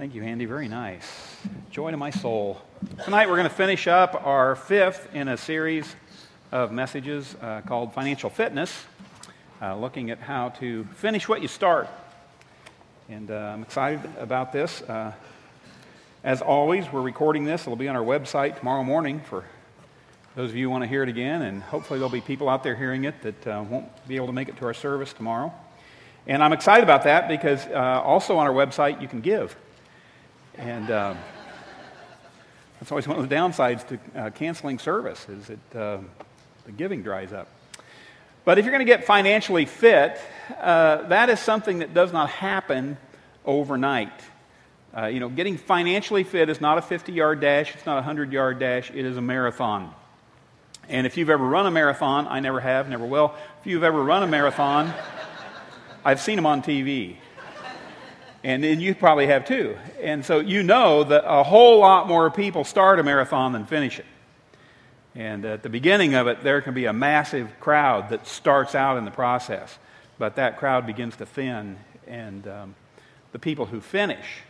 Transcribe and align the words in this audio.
Thank 0.00 0.14
you, 0.14 0.22
Andy. 0.22 0.46
Very 0.46 0.66
nice. 0.66 1.36
Joy 1.70 1.90
to 1.90 1.96
my 1.98 2.08
soul. 2.08 2.62
Tonight 3.04 3.28
we're 3.28 3.36
going 3.36 3.50
to 3.50 3.54
finish 3.54 3.86
up 3.86 4.26
our 4.26 4.56
fifth 4.56 5.14
in 5.14 5.28
a 5.28 5.36
series 5.36 5.94
of 6.50 6.72
messages 6.72 7.36
uh, 7.42 7.60
called 7.66 7.92
Financial 7.92 8.30
Fitness, 8.30 8.86
uh, 9.60 9.76
looking 9.76 10.10
at 10.10 10.18
how 10.18 10.48
to 10.60 10.84
finish 10.94 11.28
what 11.28 11.42
you 11.42 11.48
start. 11.48 11.86
And 13.10 13.30
uh, 13.30 13.34
I'm 13.34 13.62
excited 13.62 14.00
about 14.18 14.54
this. 14.54 14.80
Uh, 14.80 15.12
as 16.24 16.40
always, 16.40 16.90
we're 16.90 17.02
recording 17.02 17.44
this. 17.44 17.60
It'll 17.60 17.76
be 17.76 17.88
on 17.88 17.94
our 17.94 18.02
website 18.02 18.58
tomorrow 18.58 18.82
morning 18.82 19.20
for 19.20 19.44
those 20.34 20.48
of 20.48 20.56
you 20.56 20.64
who 20.64 20.70
want 20.70 20.82
to 20.82 20.88
hear 20.88 21.02
it 21.02 21.10
again. 21.10 21.42
And 21.42 21.62
hopefully, 21.62 21.98
there'll 21.98 22.10
be 22.10 22.22
people 22.22 22.48
out 22.48 22.62
there 22.62 22.74
hearing 22.74 23.04
it 23.04 23.20
that 23.20 23.46
uh, 23.46 23.64
won't 23.68 24.08
be 24.08 24.16
able 24.16 24.28
to 24.28 24.32
make 24.32 24.48
it 24.48 24.56
to 24.56 24.64
our 24.64 24.72
service 24.72 25.12
tomorrow. 25.12 25.52
And 26.26 26.42
I'm 26.42 26.54
excited 26.54 26.84
about 26.84 27.02
that 27.02 27.28
because 27.28 27.66
uh, 27.66 28.00
also 28.02 28.38
on 28.38 28.46
our 28.46 28.54
website, 28.54 29.02
you 29.02 29.06
can 29.06 29.20
give. 29.20 29.54
And 30.56 30.90
um, 30.90 31.18
that's 32.78 32.90
always 32.90 33.06
one 33.06 33.18
of 33.18 33.28
the 33.28 33.34
downsides 33.34 33.86
to 33.88 33.98
uh, 34.18 34.30
canceling 34.30 34.78
service 34.78 35.28
is 35.28 35.46
that 35.46 35.76
uh, 35.78 35.98
the 36.64 36.72
giving 36.72 37.02
dries 37.02 37.32
up. 37.32 37.48
But 38.44 38.58
if 38.58 38.64
you're 38.64 38.72
going 38.72 38.86
to 38.86 38.90
get 38.90 39.04
financially 39.04 39.66
fit, 39.66 40.18
uh, 40.58 41.08
that 41.08 41.28
is 41.28 41.40
something 41.40 41.80
that 41.80 41.92
does 41.92 42.12
not 42.12 42.30
happen 42.30 42.96
overnight. 43.44 44.12
Uh, 44.96 45.06
you 45.06 45.20
know, 45.20 45.28
getting 45.28 45.56
financially 45.56 46.24
fit 46.24 46.48
is 46.48 46.60
not 46.60 46.78
a 46.78 46.82
50 46.82 47.12
yard 47.12 47.40
dash, 47.40 47.74
it's 47.74 47.86
not 47.86 47.94
a 47.94 48.02
100 48.02 48.32
yard 48.32 48.58
dash, 48.58 48.90
it 48.90 49.04
is 49.04 49.16
a 49.16 49.20
marathon. 49.20 49.94
And 50.88 51.06
if 51.06 51.16
you've 51.16 51.30
ever 51.30 51.44
run 51.44 51.66
a 51.66 51.70
marathon, 51.70 52.26
I 52.26 52.40
never 52.40 52.58
have, 52.58 52.88
never 52.88 53.06
will. 53.06 53.34
If 53.60 53.66
you've 53.66 53.84
ever 53.84 54.02
run 54.02 54.24
a 54.24 54.26
marathon, 54.26 54.92
I've 56.04 56.20
seen 56.20 56.36
them 56.36 56.46
on 56.46 56.62
TV. 56.62 57.16
And 58.42 58.64
then 58.64 58.80
you 58.80 58.94
probably 58.94 59.26
have 59.26 59.44
too. 59.44 59.76
And 60.00 60.24
so 60.24 60.38
you 60.38 60.62
know 60.62 61.04
that 61.04 61.24
a 61.26 61.42
whole 61.42 61.80
lot 61.80 62.08
more 62.08 62.30
people 62.30 62.64
start 62.64 62.98
a 62.98 63.02
marathon 63.02 63.52
than 63.52 63.66
finish 63.66 63.98
it. 63.98 64.06
And 65.14 65.44
at 65.44 65.62
the 65.62 65.68
beginning 65.68 66.14
of 66.14 66.26
it, 66.26 66.42
there 66.42 66.62
can 66.62 66.72
be 66.72 66.86
a 66.86 66.92
massive 66.92 67.48
crowd 67.60 68.10
that 68.10 68.26
starts 68.26 68.74
out 68.74 68.96
in 68.96 69.04
the 69.04 69.10
process. 69.10 69.78
But 70.18 70.36
that 70.36 70.58
crowd 70.58 70.86
begins 70.86 71.16
to 71.16 71.26
thin, 71.26 71.78
and 72.06 72.46
um, 72.46 72.74
the 73.32 73.38
people 73.38 73.66
who 73.66 73.80
finish 73.80 74.42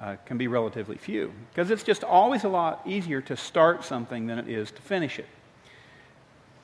uh, 0.00 0.16
can 0.24 0.38
be 0.38 0.48
relatively 0.48 0.96
few. 0.96 1.32
Because 1.50 1.70
it's 1.70 1.82
just 1.82 2.02
always 2.02 2.44
a 2.44 2.48
lot 2.48 2.82
easier 2.86 3.20
to 3.22 3.36
start 3.36 3.84
something 3.84 4.26
than 4.26 4.38
it 4.38 4.48
is 4.48 4.70
to 4.72 4.82
finish 4.82 5.18
it. 5.18 5.26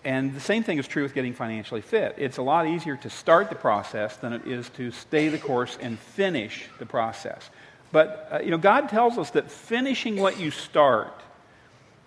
And 0.08 0.32
the 0.34 0.40
same 0.40 0.62
thing 0.62 0.78
is 0.78 0.88
true 0.88 1.02
with 1.02 1.12
getting 1.12 1.34
financially 1.34 1.82
fit. 1.82 2.14
It's 2.16 2.38
a 2.38 2.42
lot 2.42 2.66
easier 2.66 2.96
to 2.96 3.10
start 3.10 3.50
the 3.50 3.54
process 3.54 4.16
than 4.16 4.32
it 4.32 4.46
is 4.46 4.70
to 4.70 4.90
stay 4.90 5.28
the 5.28 5.36
course 5.36 5.76
and 5.82 5.98
finish 5.98 6.64
the 6.78 6.86
process. 6.86 7.50
But, 7.92 8.26
uh, 8.32 8.38
you 8.38 8.50
know, 8.50 8.56
God 8.56 8.88
tells 8.88 9.18
us 9.18 9.32
that 9.32 9.50
finishing 9.50 10.16
what 10.16 10.40
you 10.40 10.50
start 10.50 11.12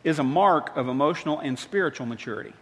is 0.03 0.17
a 0.17 0.23
mark 0.23 0.75
of 0.75 0.87
emotional 0.87 1.37
and 1.37 1.59
spiritual 1.59 2.07
maturity. 2.07 2.53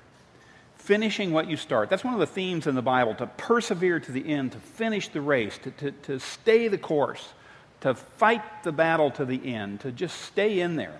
Finishing 0.76 1.32
what 1.32 1.48
you 1.50 1.56
start. 1.56 1.90
That's 1.90 2.04
one 2.04 2.16
of 2.16 2.20
the 2.20 2.28
themes 2.28 2.68
in 2.68 2.76
the 2.76 2.82
Bible 2.82 3.16
to 3.16 3.28
persevere 3.28 4.02
to 4.02 4.12
the 4.12 4.28
end, 4.28 4.52
to 4.52 4.60
finish 4.60 5.08
the 5.08 5.22
race, 5.22 5.58
to, 5.60 5.72
to, 5.72 5.92
to 5.92 6.20
stay 6.20 6.68
the 6.68 6.78
course, 6.78 7.30
to 7.80 7.96
fight 7.96 8.44
the 8.64 8.74
battle 8.74 9.10
to 9.12 9.24
the 9.24 9.54
end, 9.54 9.80
to 9.80 9.94
just 9.94 10.20
stay 10.20 10.60
in 10.60 10.76
there. 10.76 11.00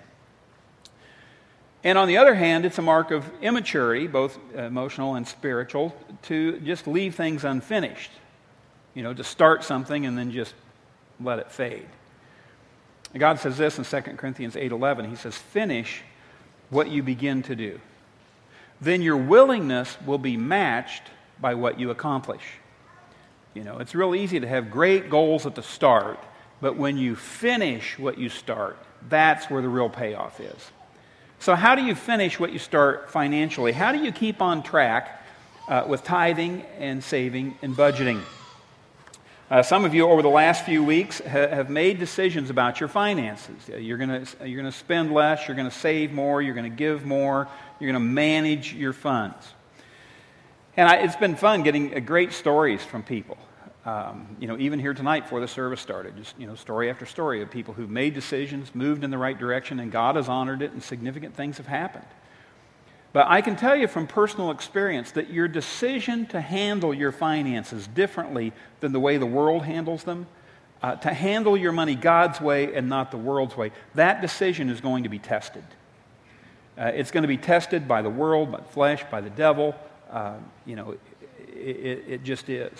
And 1.82 1.96
on 1.96 2.08
the 2.08 2.18
other 2.18 2.34
hand, 2.34 2.66
it's 2.66 2.78
a 2.78 2.82
mark 2.82 3.10
of 3.10 3.24
immaturity, 3.40 4.06
both 4.06 4.38
emotional 4.54 5.14
and 5.14 5.26
spiritual, 5.26 5.96
to 6.22 6.60
just 6.60 6.86
leave 6.86 7.14
things 7.14 7.44
unfinished. 7.44 8.10
You 8.92 9.02
know, 9.02 9.14
to 9.14 9.24
start 9.24 9.64
something 9.64 10.04
and 10.04 10.18
then 10.18 10.30
just 10.30 10.54
let 11.20 11.38
it 11.38 11.50
fade. 11.50 11.86
God 13.16 13.38
says 13.38 13.56
this 13.56 13.78
in 13.78 13.84
2 13.84 14.18
Corinthians 14.18 14.56
8:11. 14.56 15.08
He 15.08 15.16
says, 15.16 15.36
"Finish 15.36 16.02
what 16.68 16.88
you 16.88 17.02
begin 17.02 17.42
to 17.44 17.56
do. 17.56 17.80
Then 18.80 19.02
your 19.02 19.16
willingness 19.16 19.96
will 20.04 20.18
be 20.18 20.36
matched 20.36 21.04
by 21.40 21.54
what 21.54 21.80
you 21.80 21.90
accomplish." 21.90 22.42
You 23.54 23.64
know, 23.64 23.78
it's 23.78 23.94
real 23.94 24.14
easy 24.14 24.38
to 24.38 24.46
have 24.46 24.70
great 24.70 25.10
goals 25.10 25.44
at 25.46 25.54
the 25.54 25.62
start, 25.62 26.18
but 26.60 26.76
when 26.76 26.96
you 26.96 27.16
finish 27.16 27.98
what 27.98 28.18
you 28.18 28.28
start, 28.28 28.76
that's 29.08 29.50
where 29.50 29.62
the 29.62 29.68
real 29.68 29.88
payoff 29.88 30.38
is. 30.40 30.70
So, 31.40 31.54
how 31.54 31.74
do 31.74 31.82
you 31.82 31.94
finish 31.94 32.38
what 32.38 32.52
you 32.52 32.58
start 32.58 33.10
financially? 33.10 33.72
How 33.72 33.92
do 33.92 33.98
you 33.98 34.12
keep 34.12 34.42
on 34.42 34.62
track 34.62 35.24
uh, 35.68 35.84
with 35.88 36.04
tithing 36.04 36.66
and 36.78 37.02
saving 37.02 37.56
and 37.62 37.74
budgeting? 37.74 38.20
Uh, 39.50 39.62
some 39.62 39.86
of 39.86 39.94
you 39.94 40.06
over 40.06 40.20
the 40.20 40.28
last 40.28 40.66
few 40.66 40.84
weeks 40.84 41.18
ha- 41.20 41.48
have 41.48 41.70
made 41.70 41.98
decisions 41.98 42.50
about 42.50 42.78
your 42.78 42.90
finances. 42.90 43.56
You're 43.68 43.96
going 43.96 44.26
you're 44.44 44.62
to 44.64 44.70
spend 44.70 45.14
less, 45.14 45.48
you're 45.48 45.56
going 45.56 45.68
to 45.68 45.74
save 45.74 46.12
more, 46.12 46.42
you're 46.42 46.54
going 46.54 46.70
to 46.70 46.76
give 46.76 47.06
more, 47.06 47.48
you're 47.80 47.90
going 47.90 48.02
to 48.02 48.08
manage 48.08 48.74
your 48.74 48.92
funds. 48.92 49.54
And 50.76 50.86
I, 50.86 50.96
it's 50.96 51.16
been 51.16 51.36
fun 51.36 51.62
getting 51.62 51.96
uh, 51.96 52.00
great 52.00 52.34
stories 52.34 52.84
from 52.84 53.02
people. 53.02 53.38
Um, 53.86 54.36
you 54.38 54.46
know, 54.46 54.58
even 54.58 54.78
here 54.78 54.92
tonight 54.92 55.20
before 55.20 55.40
the 55.40 55.48
service 55.48 55.80
started, 55.80 56.14
just, 56.16 56.38
you 56.38 56.46
know, 56.46 56.54
story 56.54 56.90
after 56.90 57.06
story 57.06 57.40
of 57.40 57.50
people 57.50 57.72
who've 57.72 57.88
made 57.88 58.12
decisions, 58.12 58.74
moved 58.74 59.04
in 59.04 59.10
the 59.10 59.16
right 59.16 59.38
direction, 59.38 59.80
and 59.80 59.90
God 59.90 60.16
has 60.16 60.28
honored 60.28 60.60
it, 60.60 60.72
and 60.72 60.82
significant 60.82 61.34
things 61.34 61.56
have 61.56 61.66
happened. 61.66 62.04
But 63.12 63.26
I 63.28 63.40
can 63.40 63.56
tell 63.56 63.74
you 63.74 63.88
from 63.88 64.06
personal 64.06 64.50
experience 64.50 65.12
that 65.12 65.30
your 65.30 65.48
decision 65.48 66.26
to 66.26 66.40
handle 66.40 66.92
your 66.92 67.10
finances 67.10 67.86
differently 67.86 68.52
than 68.80 68.92
the 68.92 69.00
way 69.00 69.16
the 69.16 69.26
world 69.26 69.64
handles 69.64 70.04
them, 70.04 70.26
uh, 70.82 70.96
to 70.96 71.12
handle 71.12 71.56
your 71.56 71.72
money 71.72 71.94
God's 71.94 72.40
way 72.40 72.74
and 72.74 72.88
not 72.88 73.10
the 73.10 73.16
world's 73.16 73.56
way, 73.56 73.72
that 73.94 74.20
decision 74.20 74.68
is 74.68 74.80
going 74.80 75.04
to 75.04 75.08
be 75.08 75.18
tested. 75.18 75.64
Uh, 76.78 76.92
it's 76.94 77.10
going 77.10 77.22
to 77.22 77.28
be 77.28 77.36
tested 77.36 77.88
by 77.88 78.02
the 78.02 78.10
world, 78.10 78.52
by 78.52 78.58
the 78.58 78.64
flesh, 78.64 79.04
by 79.10 79.20
the 79.20 79.30
devil. 79.30 79.74
Uh, 80.10 80.34
you 80.66 80.76
know, 80.76 80.96
it, 81.38 81.76
it, 81.76 82.04
it 82.06 82.22
just 82.24 82.48
is. 82.48 82.72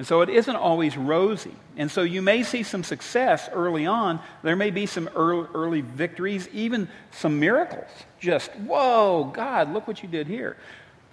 And 0.00 0.06
so 0.06 0.22
it 0.22 0.30
isn't 0.30 0.56
always 0.56 0.96
rosy. 0.96 1.52
And 1.76 1.90
so 1.90 2.00
you 2.00 2.22
may 2.22 2.42
see 2.42 2.62
some 2.62 2.82
success 2.82 3.50
early 3.52 3.84
on. 3.84 4.18
There 4.42 4.56
may 4.56 4.70
be 4.70 4.86
some 4.86 5.10
early, 5.14 5.46
early, 5.52 5.80
victories, 5.82 6.48
even 6.54 6.88
some 7.10 7.38
miracles. 7.38 7.90
Just, 8.18 8.50
whoa, 8.52 9.30
God, 9.34 9.74
look 9.74 9.86
what 9.86 10.02
you 10.02 10.08
did 10.08 10.26
here. 10.26 10.56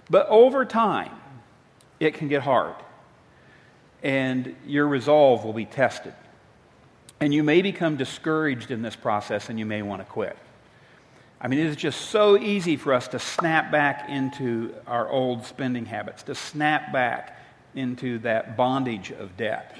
But 0.08 0.26
over 0.28 0.64
time, 0.64 1.10
it 2.00 2.14
can 2.14 2.28
get 2.28 2.40
hard. 2.40 2.76
And 4.02 4.56
your 4.66 4.88
resolve 4.88 5.44
will 5.44 5.52
be 5.52 5.66
tested. 5.66 6.14
And 7.20 7.34
you 7.34 7.42
may 7.42 7.60
become 7.60 7.98
discouraged 7.98 8.70
in 8.70 8.80
this 8.80 8.96
process 8.96 9.50
and 9.50 9.58
you 9.58 9.66
may 9.66 9.82
want 9.82 10.00
to 10.00 10.06
quit. 10.06 10.38
I 11.42 11.48
mean, 11.48 11.58
it 11.58 11.66
is 11.66 11.76
just 11.76 12.08
so 12.08 12.38
easy 12.38 12.78
for 12.78 12.94
us 12.94 13.06
to 13.08 13.18
snap 13.18 13.70
back 13.70 14.08
into 14.08 14.74
our 14.86 15.06
old 15.10 15.44
spending 15.44 15.84
habits, 15.84 16.22
to 16.22 16.34
snap 16.34 16.90
back 16.90 17.37
into 17.74 18.18
that 18.20 18.56
bondage 18.56 19.10
of 19.10 19.36
debt. 19.36 19.76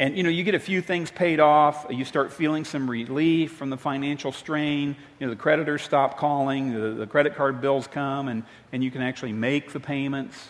And 0.00 0.16
you 0.16 0.22
know, 0.22 0.30
you 0.30 0.44
get 0.44 0.54
a 0.54 0.58
few 0.60 0.80
things 0.80 1.10
paid 1.10 1.40
off, 1.40 1.84
you 1.90 2.06
start 2.06 2.32
feeling 2.32 2.64
some 2.64 2.88
relief 2.88 3.52
from 3.52 3.68
the 3.68 3.76
financial 3.76 4.32
strain. 4.32 4.96
You 5.18 5.26
know, 5.26 5.30
the 5.30 5.38
creditors 5.38 5.82
stop 5.82 6.16
calling, 6.16 6.72
the, 6.72 6.92
the 6.92 7.06
credit 7.06 7.36
card 7.36 7.60
bills 7.60 7.86
come, 7.86 8.28
and, 8.28 8.42
and 8.72 8.82
you 8.82 8.90
can 8.90 9.02
actually 9.02 9.34
make 9.34 9.74
the 9.74 9.80
payments 9.80 10.48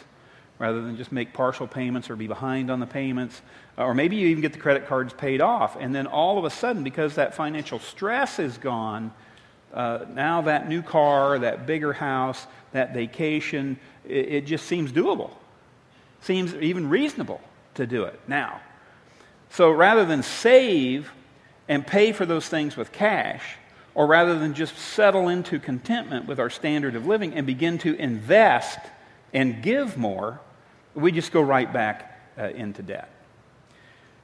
rather 0.61 0.83
than 0.83 0.97
just 0.97 1.11
make 1.11 1.33
partial 1.33 1.67
payments 1.67 2.11
or 2.11 2.15
be 2.15 2.29
behind 2.29 2.71
on 2.71 2.79
the 2.79 2.87
payments. 2.87 3.43
Uh, 3.77 3.87
or 3.87 3.95
maybe 3.95 4.15
you 4.15 4.29
even 4.29 4.41
get 4.41 4.53
the 4.53 4.59
credit 4.59 4.87
cards 4.87 5.13
paid 5.15 5.41
off. 5.41 5.77
And 5.81 5.93
then 5.93 6.07
all 6.07 6.39
of 6.39 6.45
a 6.45 6.51
sudden, 6.51 6.85
because 6.85 7.17
that 7.17 7.35
financial 7.35 7.81
stress 7.81 8.39
is 8.39 8.57
gone, 8.57 9.11
uh, 9.75 10.05
now 10.15 10.43
that 10.43 10.69
new 10.69 10.83
car, 10.83 11.41
that 11.41 11.67
bigger 11.67 11.93
house, 11.93 12.47
that 12.71 12.95
vacation, 12.95 13.81
it, 14.07 14.29
it 14.29 14.47
just 14.47 14.67
seems 14.67 14.93
doable 14.93 15.33
seems 16.21 16.55
even 16.55 16.89
reasonable 16.89 17.41
to 17.75 17.87
do 17.87 18.05
it 18.05 18.21
now. 18.29 18.61
So 19.51 19.71
rather 19.71 20.05
than 20.05 20.23
save 20.23 21.11
and 21.69 21.87
pay 21.87 22.13
for 22.13 22.27
those 22.27 22.49
things 22.49 22.77
with 22.77 22.93
cash, 22.93 23.57
or 23.95 24.07
rather 24.07 24.39
than 24.39 24.55
just 24.55 24.77
settle 24.77 25.29
into 25.29 25.59
contentment 25.59 26.27
with 26.27 26.39
our 26.39 26.51
standard 26.51 26.95
of 26.95 27.07
living 27.07 27.35
and 27.35 27.47
begin 27.47 27.79
to 27.79 27.95
invest 27.97 28.79
and 29.33 29.63
give 29.63 29.97
more, 29.97 30.41
we 30.95 31.13
just 31.13 31.33
go 31.33 31.41
right 31.41 31.73
back 31.73 32.21
uh, 32.39 32.49
into 32.51 32.83
debt. 32.83 33.11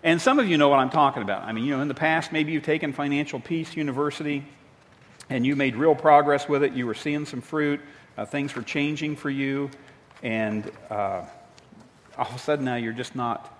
And 0.02 0.20
some 0.20 0.38
of 0.38 0.48
you 0.48 0.56
know 0.56 0.68
what 0.68 0.78
I'm 0.78 0.90
talking 0.90 1.22
about. 1.22 1.42
I 1.42 1.52
mean, 1.52 1.64
you 1.64 1.74
know, 1.76 1.82
in 1.82 1.88
the 1.88 1.94
past, 1.94 2.30
maybe 2.30 2.52
you've 2.52 2.64
taken 2.64 2.92
Financial 2.92 3.40
Peace 3.40 3.76
University 3.76 4.44
and 5.28 5.44
you 5.44 5.56
made 5.56 5.74
real 5.74 5.94
progress 5.94 6.48
with 6.48 6.62
it. 6.62 6.72
You 6.72 6.86
were 6.86 6.94
seeing 6.94 7.26
some 7.26 7.40
fruit, 7.40 7.80
uh, 8.16 8.24
things 8.24 8.54
were 8.54 8.62
changing 8.62 9.16
for 9.16 9.30
you, 9.30 9.70
and 10.22 10.70
uh, 10.88 11.22
all 12.18 12.26
of 12.26 12.34
a 12.34 12.38
sudden 12.38 12.64
now 12.64 12.76
you're 12.76 12.92
just 12.92 13.14
not 13.14 13.52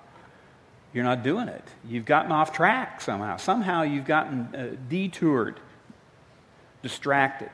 you're 0.93 1.05
not 1.05 1.23
doing 1.23 1.49
it 1.49 1.65
you've 1.89 2.05
gotten 2.05 2.33
off 2.33 2.53
track 2.53 3.01
somehow 3.01 3.37
somehow 3.37 3.83
you've 3.83 4.07
gotten 4.07 4.55
uh, 4.55 4.77
detoured 4.89 5.61
distracted 6.83 7.51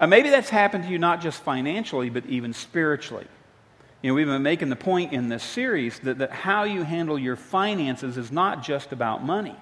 uh, 0.00 0.06
maybe 0.06 0.30
that's 0.30 0.50
happened 0.50 0.84
to 0.84 0.90
you 0.90 0.98
not 0.98 1.20
just 1.20 1.42
financially 1.42 2.10
but 2.10 2.24
even 2.26 2.52
spiritually 2.52 3.26
You 4.02 4.10
know, 4.10 4.14
we've 4.14 4.26
been 4.26 4.42
making 4.42 4.70
the 4.70 4.76
point 4.76 5.12
in 5.12 5.28
this 5.28 5.42
series 5.42 5.98
that, 6.00 6.18
that 6.18 6.30
how 6.30 6.64
you 6.64 6.84
handle 6.84 7.18
your 7.18 7.36
finances 7.36 8.16
is 8.16 8.32
not 8.32 8.62
just 8.62 8.92
about 8.92 9.22
money. 9.22 9.56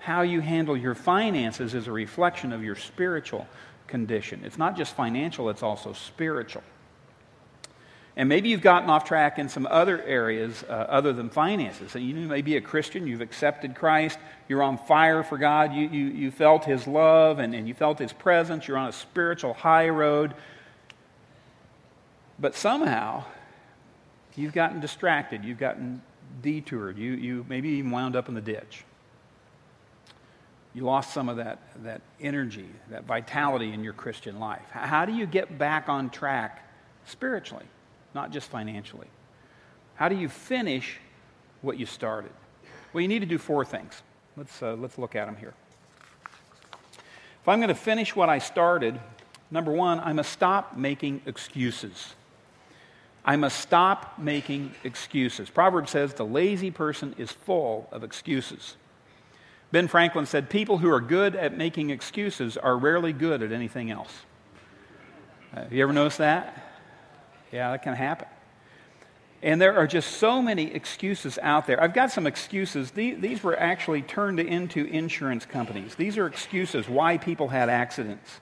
How 0.00 0.22
you 0.22 0.40
handle 0.40 0.76
your 0.76 0.96
finances 0.96 1.74
is 1.74 1.86
a 1.86 1.92
reflection 1.92 2.52
of 2.52 2.64
your 2.64 2.74
spiritual 2.74 3.46
condition. 3.86 4.42
It's 4.44 4.58
not 4.58 4.76
just 4.76 4.96
financial, 4.96 5.50
it's 5.50 5.62
also 5.62 5.92
spiritual. 5.92 6.64
And 8.16 8.28
maybe 8.28 8.48
you've 8.48 8.60
gotten 8.60 8.90
off 8.90 9.04
track 9.04 9.38
in 9.38 9.48
some 9.48 9.66
other 9.70 10.02
areas 10.02 10.64
uh, 10.68 10.72
other 10.72 11.12
than 11.12 11.30
finances. 11.30 11.92
So 11.92 11.98
you 11.98 12.14
may 12.14 12.42
be 12.42 12.56
a 12.56 12.60
Christian, 12.60 13.06
you've 13.06 13.20
accepted 13.20 13.74
Christ, 13.76 14.18
you're 14.48 14.62
on 14.62 14.78
fire 14.78 15.22
for 15.22 15.38
God, 15.38 15.72
you, 15.72 15.88
you, 15.88 16.06
you 16.06 16.30
felt 16.30 16.64
His 16.64 16.86
love 16.86 17.38
and, 17.38 17.54
and 17.54 17.68
you 17.68 17.74
felt 17.74 17.98
His 17.98 18.12
presence, 18.12 18.66
you're 18.66 18.76
on 18.76 18.88
a 18.88 18.92
spiritual 18.92 19.54
high 19.54 19.88
road. 19.88 20.34
But 22.38 22.56
somehow, 22.56 23.24
you've 24.34 24.54
gotten 24.54 24.80
distracted, 24.80 25.44
you've 25.44 25.58
gotten 25.58 26.02
detoured, 26.42 26.98
you, 26.98 27.12
you 27.12 27.46
maybe 27.48 27.68
even 27.70 27.90
wound 27.90 28.16
up 28.16 28.28
in 28.28 28.34
the 28.34 28.40
ditch. 28.40 28.84
You 30.74 30.84
lost 30.84 31.12
some 31.12 31.28
of 31.28 31.36
that, 31.38 31.58
that 31.82 32.00
energy, 32.20 32.68
that 32.90 33.04
vitality 33.04 33.72
in 33.72 33.82
your 33.82 33.92
Christian 33.92 34.38
life. 34.38 34.62
How 34.70 35.04
do 35.04 35.12
you 35.12 35.26
get 35.26 35.58
back 35.58 35.88
on 35.88 36.10
track 36.10 36.64
spiritually, 37.06 37.66
not 38.14 38.30
just 38.32 38.48
financially? 38.48 39.08
How 39.94 40.08
do 40.08 40.16
you 40.16 40.28
finish 40.28 40.98
what 41.62 41.78
you 41.78 41.86
started? 41.86 42.32
Well, 42.92 43.02
you 43.02 43.08
need 43.08 43.20
to 43.20 43.26
do 43.26 43.38
four 43.38 43.64
things. 43.64 44.02
Let's, 44.36 44.62
uh, 44.62 44.74
let's 44.74 44.98
look 44.98 45.14
at 45.14 45.26
them 45.26 45.36
here. 45.36 45.54
If 47.42 47.48
I'm 47.48 47.58
going 47.58 47.68
to 47.68 47.74
finish 47.74 48.14
what 48.14 48.28
I 48.28 48.38
started, 48.38 49.00
number 49.50 49.72
one, 49.72 50.00
I 50.00 50.12
must 50.12 50.32
stop 50.32 50.76
making 50.76 51.22
excuses. 51.26 52.14
I 53.24 53.36
must 53.36 53.60
stop 53.60 54.18
making 54.18 54.72
excuses. 54.84 55.50
Proverbs 55.50 55.90
says 55.90 56.14
the 56.14 56.24
lazy 56.24 56.70
person 56.70 57.14
is 57.18 57.30
full 57.30 57.88
of 57.92 58.02
excuses. 58.02 58.76
Ben 59.72 59.88
Franklin 59.88 60.26
said, 60.26 60.50
People 60.50 60.78
who 60.78 60.90
are 60.90 61.00
good 61.00 61.36
at 61.36 61.56
making 61.56 61.90
excuses 61.90 62.56
are 62.56 62.76
rarely 62.76 63.12
good 63.12 63.42
at 63.42 63.52
anything 63.52 63.90
else. 63.90 64.12
Uh, 65.54 65.64
you 65.70 65.82
ever 65.82 65.92
notice 65.92 66.16
that? 66.16 66.69
Yeah, 67.52 67.70
that 67.70 67.82
can 67.82 67.94
happen. 67.94 68.28
And 69.42 69.60
there 69.60 69.76
are 69.76 69.86
just 69.86 70.18
so 70.18 70.42
many 70.42 70.74
excuses 70.74 71.38
out 71.40 71.66
there. 71.66 71.82
I've 71.82 71.94
got 71.94 72.12
some 72.12 72.26
excuses. 72.26 72.90
These, 72.90 73.42
were 73.42 73.58
actually 73.58 74.02
turned 74.02 74.38
into 74.38 74.84
insurance 74.84 75.46
companies. 75.46 75.94
These 75.94 76.18
are 76.18 76.26
excuses 76.26 76.88
why 76.88 77.16
people 77.16 77.48
had 77.48 77.70
accidents 77.70 78.40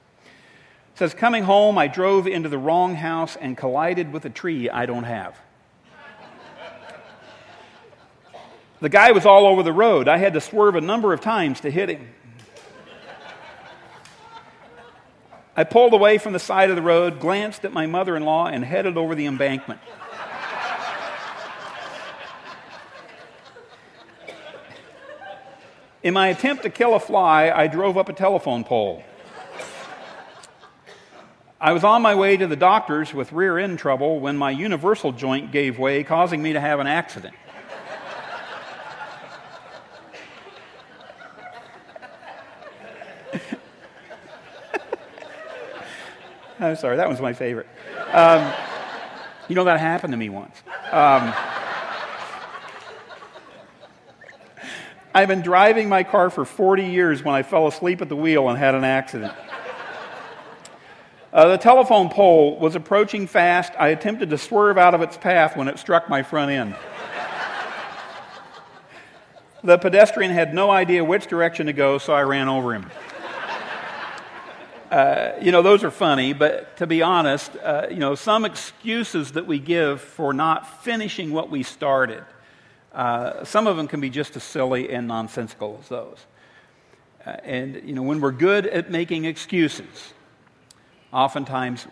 says, 0.98 1.14
Coming 1.14 1.44
home, 1.44 1.78
I 1.78 1.86
drove 1.86 2.26
into 2.26 2.48
the 2.48 2.58
wrong 2.58 2.96
house 2.96 3.36
and 3.36 3.56
collided 3.56 4.12
with 4.12 4.24
a 4.24 4.30
tree 4.30 4.68
I 4.68 4.84
don't 4.84 5.04
have. 5.04 5.38
the 8.80 8.88
guy 8.88 9.12
was 9.12 9.24
all 9.24 9.46
over 9.46 9.62
the 9.62 9.72
road. 9.72 10.08
I 10.08 10.18
had 10.18 10.34
to 10.34 10.40
swerve 10.40 10.74
a 10.74 10.80
number 10.80 11.12
of 11.12 11.20
times 11.20 11.60
to 11.60 11.70
hit 11.70 11.88
him. 11.88 12.08
I 15.58 15.64
pulled 15.64 15.92
away 15.92 16.18
from 16.18 16.32
the 16.32 16.38
side 16.38 16.70
of 16.70 16.76
the 16.76 16.82
road, 16.82 17.18
glanced 17.18 17.64
at 17.64 17.72
my 17.72 17.86
mother 17.86 18.16
in 18.16 18.24
law, 18.24 18.46
and 18.46 18.64
headed 18.64 18.96
over 18.96 19.16
the 19.16 19.26
embankment. 19.26 19.80
In 26.00 26.14
my 26.14 26.28
attempt 26.28 26.62
to 26.62 26.70
kill 26.70 26.94
a 26.94 27.00
fly, 27.00 27.50
I 27.50 27.66
drove 27.66 27.98
up 27.98 28.08
a 28.08 28.12
telephone 28.12 28.62
pole. 28.62 29.02
I 31.60 31.72
was 31.72 31.82
on 31.82 32.02
my 32.02 32.14
way 32.14 32.36
to 32.36 32.46
the 32.46 32.54
doctor's 32.54 33.12
with 33.12 33.32
rear 33.32 33.58
end 33.58 33.80
trouble 33.80 34.20
when 34.20 34.36
my 34.36 34.52
universal 34.52 35.10
joint 35.10 35.50
gave 35.50 35.76
way, 35.76 36.04
causing 36.04 36.40
me 36.40 36.52
to 36.52 36.60
have 36.60 36.78
an 36.78 36.86
accident. 36.86 37.34
I'm 46.68 46.76
sorry, 46.76 46.96
that 46.96 47.08
was 47.08 47.20
my 47.20 47.32
favorite. 47.32 47.66
Um, 48.12 48.52
you 49.48 49.54
know, 49.54 49.64
that 49.64 49.80
happened 49.80 50.12
to 50.12 50.16
me 50.16 50.28
once. 50.28 50.54
Um, 50.92 51.32
I've 55.14 55.28
been 55.28 55.40
driving 55.40 55.88
my 55.88 56.04
car 56.04 56.28
for 56.30 56.44
40 56.44 56.84
years 56.84 57.24
when 57.24 57.34
I 57.34 57.42
fell 57.42 57.66
asleep 57.66 58.02
at 58.02 58.08
the 58.08 58.16
wheel 58.16 58.48
and 58.48 58.58
had 58.58 58.74
an 58.74 58.84
accident. 58.84 59.32
Uh, 61.32 61.48
the 61.48 61.58
telephone 61.58 62.08
pole 62.08 62.58
was 62.58 62.74
approaching 62.74 63.26
fast. 63.26 63.72
I 63.78 63.88
attempted 63.88 64.30
to 64.30 64.38
swerve 64.38 64.78
out 64.78 64.94
of 64.94 65.02
its 65.02 65.16
path 65.16 65.56
when 65.56 65.68
it 65.68 65.78
struck 65.78 66.08
my 66.08 66.22
front 66.22 66.50
end. 66.50 66.74
the 69.64 69.78
pedestrian 69.78 70.30
had 70.30 70.54
no 70.54 70.70
idea 70.70 71.02
which 71.04 71.26
direction 71.26 71.66
to 71.66 71.72
go, 71.72 71.98
so 71.98 72.12
I 72.12 72.22
ran 72.22 72.48
over 72.48 72.74
him. 72.74 72.90
Uh, 74.90 75.32
you 75.42 75.52
know, 75.52 75.60
those 75.60 75.84
are 75.84 75.90
funny, 75.90 76.32
but 76.32 76.76
to 76.78 76.86
be 76.86 77.02
honest, 77.02 77.54
uh, 77.62 77.86
you 77.90 77.96
know, 77.98 78.14
some 78.14 78.46
excuses 78.46 79.32
that 79.32 79.46
we 79.46 79.58
give 79.58 80.00
for 80.00 80.32
not 80.32 80.82
finishing 80.82 81.30
what 81.30 81.50
we 81.50 81.62
started, 81.62 82.24
uh, 82.94 83.44
some 83.44 83.66
of 83.66 83.76
them 83.76 83.86
can 83.86 84.00
be 84.00 84.08
just 84.08 84.34
as 84.36 84.42
silly 84.42 84.90
and 84.90 85.06
nonsensical 85.06 85.78
as 85.82 85.88
those. 85.90 86.26
Uh, 87.26 87.30
and, 87.44 87.82
you 87.84 87.94
know, 87.94 88.02
when 88.02 88.18
we're 88.18 88.32
good 88.32 88.66
at 88.66 88.90
making 88.90 89.26
excuses, 89.26 90.14
oftentimes 91.12 91.86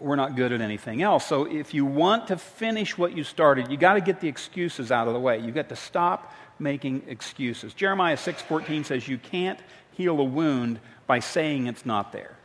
we're 0.00 0.16
not 0.16 0.34
good 0.34 0.50
at 0.50 0.62
anything 0.62 1.02
else. 1.02 1.26
So 1.26 1.44
if 1.44 1.74
you 1.74 1.84
want 1.84 2.28
to 2.28 2.38
finish 2.38 2.96
what 2.96 3.14
you 3.14 3.24
started, 3.24 3.70
you 3.70 3.76
got 3.76 3.94
to 3.94 4.00
get 4.00 4.20
the 4.20 4.28
excuses 4.28 4.90
out 4.90 5.06
of 5.06 5.12
the 5.12 5.20
way. 5.20 5.38
You've 5.38 5.54
got 5.54 5.68
to 5.68 5.76
stop 5.76 6.32
making 6.58 7.02
excuses. 7.08 7.74
Jeremiah 7.74 8.16
6:14 8.16 8.86
says 8.86 9.06
you 9.06 9.18
can't 9.18 9.60
heal 9.92 10.18
a 10.18 10.24
wound 10.24 10.80
by 11.06 11.18
saying 11.20 11.66
it's 11.66 11.84
not 11.84 12.12
there. 12.12 12.37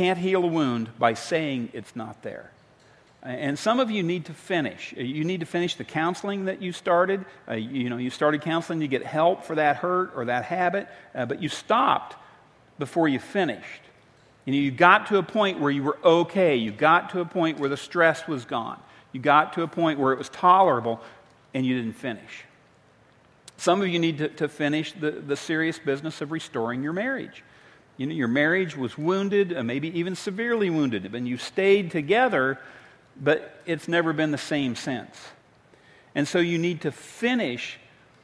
Can't 0.00 0.18
heal 0.18 0.42
a 0.44 0.46
wound 0.46 0.98
by 0.98 1.12
saying 1.12 1.68
it's 1.74 1.94
not 1.94 2.22
there. 2.22 2.50
And 3.22 3.58
some 3.58 3.80
of 3.80 3.90
you 3.90 4.02
need 4.02 4.24
to 4.24 4.32
finish. 4.32 4.94
You 4.96 5.24
need 5.24 5.40
to 5.40 5.46
finish 5.46 5.74
the 5.74 5.84
counseling 5.84 6.46
that 6.46 6.62
you 6.62 6.72
started. 6.72 7.22
Uh, 7.46 7.56
you 7.56 7.90
know, 7.90 7.98
you 7.98 8.08
started 8.08 8.40
counseling 8.40 8.80
to 8.80 8.88
get 8.88 9.04
help 9.04 9.44
for 9.44 9.56
that 9.56 9.76
hurt 9.76 10.12
or 10.16 10.24
that 10.24 10.44
habit, 10.44 10.88
uh, 11.14 11.26
but 11.26 11.42
you 11.42 11.50
stopped 11.50 12.16
before 12.78 13.08
you 13.08 13.18
finished. 13.18 13.82
You, 14.46 14.54
know, 14.54 14.58
you 14.58 14.70
got 14.70 15.08
to 15.08 15.18
a 15.18 15.22
point 15.22 15.60
where 15.60 15.70
you 15.70 15.82
were 15.82 15.98
okay. 16.02 16.56
You 16.56 16.72
got 16.72 17.10
to 17.10 17.20
a 17.20 17.26
point 17.26 17.60
where 17.60 17.68
the 17.68 17.76
stress 17.76 18.26
was 18.26 18.46
gone. 18.46 18.80
You 19.12 19.20
got 19.20 19.52
to 19.52 19.64
a 19.64 19.68
point 19.68 19.98
where 19.98 20.14
it 20.14 20.18
was 20.18 20.30
tolerable, 20.30 21.02
and 21.52 21.66
you 21.66 21.76
didn't 21.76 21.98
finish. 21.98 22.44
Some 23.58 23.82
of 23.82 23.88
you 23.88 23.98
need 23.98 24.16
to, 24.16 24.28
to 24.28 24.48
finish 24.48 24.92
the, 24.92 25.10
the 25.10 25.36
serious 25.36 25.78
business 25.78 26.22
of 26.22 26.32
restoring 26.32 26.82
your 26.82 26.94
marriage. 26.94 27.44
You 28.00 28.06
know, 28.06 28.14
your 28.14 28.28
marriage 28.28 28.78
was 28.78 28.96
wounded, 28.96 29.54
uh, 29.54 29.62
maybe 29.62 29.98
even 29.98 30.16
severely 30.16 30.70
wounded, 30.70 31.14
and 31.14 31.28
you 31.28 31.36
stayed 31.36 31.90
together, 31.90 32.58
but 33.20 33.60
it's 33.66 33.88
never 33.88 34.14
been 34.14 34.30
the 34.30 34.38
same 34.38 34.74
since. 34.74 35.14
And 36.14 36.26
so 36.26 36.38
you 36.38 36.56
need 36.56 36.80
to 36.80 36.92
finish 36.92 37.78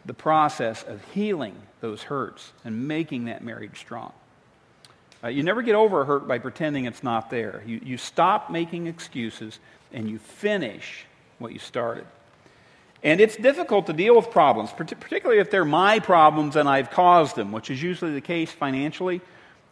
the 0.07 0.15
process 0.15 0.83
of 0.83 1.05
healing 1.13 1.55
those 1.83 2.05
hurts 2.05 2.55
and 2.65 2.89
making 2.89 3.27
that 3.27 3.45
marriage 3.45 3.79
strong. 3.79 4.15
Uh, 5.23 5.29
you 5.29 5.43
never 5.43 5.61
get 5.61 5.75
over 5.75 6.01
a 6.01 6.05
hurt 6.07 6.27
by 6.27 6.39
pretending 6.39 6.87
it's 6.87 7.03
not 7.03 7.29
there. 7.29 7.63
You, 7.67 7.79
you 7.85 7.99
stop 7.99 8.51
making 8.51 8.87
excuses 8.87 9.59
and 9.93 10.09
you 10.09 10.19
finish 10.19 11.05
what 11.39 11.53
you 11.53 11.59
started. 11.59 12.07
And 13.03 13.21
it's 13.21 13.37
difficult 13.37 13.89
to 13.89 13.93
deal 13.93 14.17
with 14.17 14.31
problems, 14.31 14.73
particularly 14.73 15.39
if 15.39 15.51
they're 15.51 15.67
my 15.67 16.01
problems 16.01 16.57
and 16.57 16.67
I've 16.67 16.91
caused 16.91 17.37
them, 17.37 17.53
which 17.53 17.69
is 17.69 17.83
usually 17.83 18.15
the 18.15 18.23
case 18.23 18.51
financially. 18.51 19.21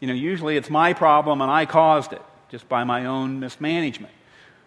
You 0.00 0.08
know, 0.08 0.14
usually 0.14 0.56
it's 0.56 0.70
my 0.70 0.92
problem 0.92 1.40
and 1.40 1.50
I 1.50 1.66
caused 1.66 2.12
it 2.12 2.22
just 2.50 2.68
by 2.68 2.84
my 2.84 3.06
own 3.06 3.40
mismanagement. 3.40 4.12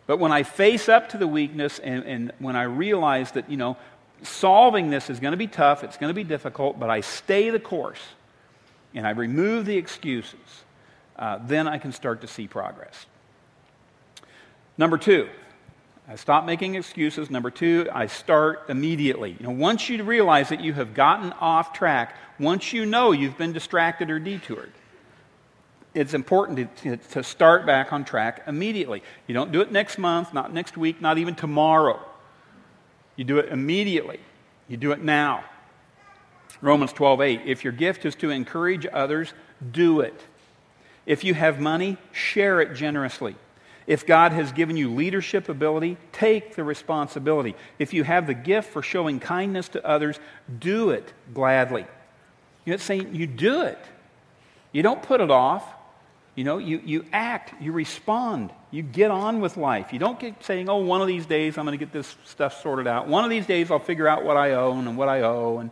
But 0.07 0.19
when 0.19 0.31
I 0.31 0.43
face 0.43 0.89
up 0.89 1.09
to 1.09 1.17
the 1.17 1.27
weakness 1.27 1.79
and, 1.79 2.03
and 2.05 2.31
when 2.39 2.55
I 2.55 2.63
realize 2.63 3.31
that, 3.33 3.49
you 3.49 3.57
know, 3.57 3.77
solving 4.23 4.89
this 4.89 5.09
is 5.09 5.19
going 5.19 5.31
to 5.31 5.37
be 5.37 5.47
tough, 5.47 5.83
it's 5.83 5.97
going 5.97 6.09
to 6.09 6.15
be 6.15 6.23
difficult, 6.23 6.79
but 6.79 6.89
I 6.89 7.01
stay 7.01 7.49
the 7.49 7.59
course 7.59 8.01
and 8.95 9.05
I 9.05 9.11
remove 9.11 9.65
the 9.65 9.77
excuses, 9.77 10.63
uh, 11.17 11.39
then 11.45 11.67
I 11.67 11.77
can 11.77 11.91
start 11.91 12.21
to 12.21 12.27
see 12.27 12.47
progress. 12.47 13.05
Number 14.77 14.97
two, 14.97 15.27
I 16.07 16.15
stop 16.15 16.45
making 16.45 16.75
excuses. 16.75 17.29
Number 17.29 17.51
two, 17.51 17.89
I 17.93 18.07
start 18.07 18.65
immediately. 18.69 19.35
You 19.37 19.45
know, 19.45 19.51
once 19.51 19.89
you 19.89 20.01
realize 20.03 20.49
that 20.49 20.61
you 20.61 20.73
have 20.73 20.93
gotten 20.93 21.33
off 21.33 21.73
track, 21.73 22.15
once 22.39 22.71
you 22.71 22.85
know 22.85 23.11
you've 23.11 23.37
been 23.37 23.51
distracted 23.51 24.09
or 24.09 24.17
detoured, 24.17 24.71
it's 25.97 26.13
important 26.13 26.77
to, 26.77 26.97
to 26.97 27.23
start 27.23 27.65
back 27.65 27.91
on 27.91 28.05
track 28.05 28.43
immediately. 28.45 29.01
You 29.25 29.33
don't 29.33 29.51
do 29.51 29.61
it 29.61 29.71
next 29.71 29.97
month, 29.97 30.31
not 30.31 30.53
next 30.53 30.77
week, 30.77 31.01
not 31.01 31.17
even 31.17 31.33
tomorrow. 31.33 31.99
You 33.15 33.23
do 33.23 33.39
it 33.39 33.49
immediately. 33.49 34.19
You 34.67 34.77
do 34.77 34.91
it 34.91 35.01
now. 35.01 35.43
Romans 36.61 36.93
12:8. 36.93 37.47
If 37.47 37.63
your 37.63 37.73
gift 37.73 38.05
is 38.05 38.13
to 38.15 38.29
encourage 38.29 38.85
others, 38.93 39.33
do 39.71 40.01
it. 40.01 40.21
If 41.07 41.23
you 41.23 41.33
have 41.33 41.59
money, 41.59 41.97
share 42.11 42.61
it 42.61 42.75
generously. 42.75 43.35
If 43.87 44.05
God 44.05 44.33
has 44.33 44.51
given 44.51 44.77
you 44.77 44.93
leadership 44.93 45.49
ability, 45.49 45.97
take 46.11 46.55
the 46.55 46.63
responsibility. 46.63 47.55
If 47.79 47.91
you 47.93 48.03
have 48.03 48.27
the 48.27 48.33
gift 48.35 48.69
for 48.69 48.83
showing 48.83 49.19
kindness 49.19 49.69
to 49.69 49.83
others, 49.87 50.19
do 50.59 50.91
it 50.91 51.11
gladly. 51.33 51.87
You 52.65 52.71
know, 52.71 52.75
it's 52.75 52.83
saying 52.83 53.15
you 53.15 53.25
do 53.25 53.61
it. 53.61 53.79
You 54.73 54.83
don't 54.83 55.01
put 55.01 55.21
it 55.21 55.31
off. 55.31 55.63
You 56.37 56.43
know, 56.43 56.59
you, 56.59 56.79
you 56.85 57.03
act, 57.11 57.59
you 57.59 57.71
respond, 57.71 58.51
you 58.69 58.83
get 58.83 59.09
on 59.09 59.41
with 59.41 59.57
life. 59.57 59.91
You 59.91 59.97
don't 59.97 60.19
get 60.19 60.43
saying, 60.43 60.69
oh, 60.69 60.77
one 60.77 61.01
of 61.01 61.07
these 61.07 61.25
days 61.25 61.57
I'm 61.57 61.65
going 61.65 61.77
to 61.77 61.83
get 61.83 61.91
this 61.91 62.15
stuff 62.25 62.61
sorted 62.61 62.85
out. 62.85 63.07
One 63.07 63.23
of 63.23 63.31
these 63.31 63.47
days 63.47 63.71
I'll 63.71 63.79
figure 63.79 64.07
out 64.07 64.23
what 64.23 64.37
I 64.37 64.51
own 64.51 64.87
and 64.87 64.95
what 64.95 65.09
I 65.09 65.21
owe 65.21 65.57
and, 65.57 65.71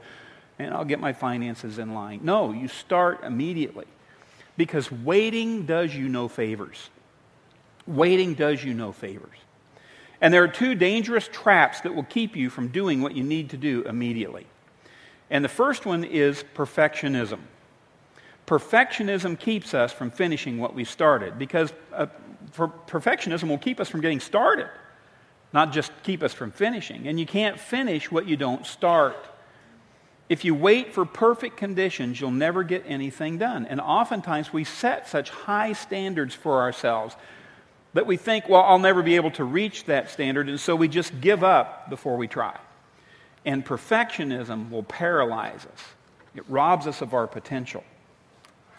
and 0.58 0.74
I'll 0.74 0.84
get 0.84 1.00
my 1.00 1.14
finances 1.14 1.78
in 1.78 1.94
line. 1.94 2.22
No, 2.24 2.52
you 2.52 2.68
start 2.68 3.24
immediately 3.24 3.86
because 4.58 4.92
waiting 4.92 5.68
does 5.68 5.94
you 5.94 6.10
no 6.10 6.28
favors. 6.28 6.90
Waiting 7.86 8.34
does 8.34 8.64
you 8.64 8.74
no 8.74 8.92
favors. 8.92 9.38
And 10.20 10.34
there 10.34 10.44
are 10.44 10.48
two 10.48 10.74
dangerous 10.74 11.30
traps 11.32 11.82
that 11.82 11.94
will 11.94 12.06
keep 12.06 12.36
you 12.36 12.50
from 12.50 12.70
doing 12.70 13.02
what 13.02 13.16
you 13.16 13.24
need 13.24 13.52
to 13.52 13.58
do 13.58 13.84
immediately. 13.84 14.48
And 15.30 15.46
the 15.46 15.50
first 15.50 15.86
one 15.86 16.04
is 16.04 16.44
perfectionism. 16.56 17.42
Perfectionism 18.48 19.40
keeps 19.40 19.74
us 19.74 19.92
from 19.92 20.12
finishing 20.12 20.60
what 20.60 20.76
we 20.76 20.84
started 20.84 21.40
because 21.40 21.74
uh, 21.94 22.08
perfectionism 22.56 23.50
will 23.50 23.58
keep 23.58 23.80
us 23.80 23.90
from 23.90 24.02
getting 24.02 24.20
started, 24.20 24.70
not 25.52 25.74
just 25.74 25.92
keep 26.04 26.22
us 26.22 26.34
from 26.34 26.52
finishing. 26.52 27.08
And 27.08 27.20
you 27.20 27.26
can't 27.26 27.60
finish 27.60 28.12
what 28.12 28.28
you 28.28 28.38
don't 28.38 28.66
start. 28.66 29.18
If 30.30 30.46
you 30.46 30.54
wait 30.54 30.94
for 30.94 31.06
perfect 31.06 31.58
conditions, 31.58 32.20
you'll 32.22 32.32
never 32.32 32.64
get 32.64 32.84
anything 32.88 33.38
done. 33.38 33.66
And 33.66 33.82
oftentimes 33.82 34.54
we 34.54 34.64
set 34.64 35.08
such 35.08 35.30
high 35.30 35.74
standards 35.74 36.36
for 36.36 36.62
ourselves 36.62 37.16
that 37.96 38.06
we 38.06 38.18
think, 38.18 38.50
well, 38.50 38.62
I'll 38.62 38.78
never 38.78 39.02
be 39.02 39.16
able 39.16 39.32
to 39.32 39.44
reach 39.46 39.86
that 39.86 40.10
standard, 40.10 40.50
and 40.50 40.60
so 40.60 40.76
we 40.76 40.90
just 40.90 41.22
give 41.22 41.46
up 41.46 41.90
before 41.90 42.18
we 42.18 42.28
try. 42.28 42.58
And 43.46 43.66
perfectionism 43.66 44.70
will 44.70 44.84
paralyze 44.84 45.66
us, 45.66 45.84
it 46.36 46.44
robs 46.50 46.88
us 46.88 47.02
of 47.02 47.14
our 47.14 47.26
potential. 47.26 47.84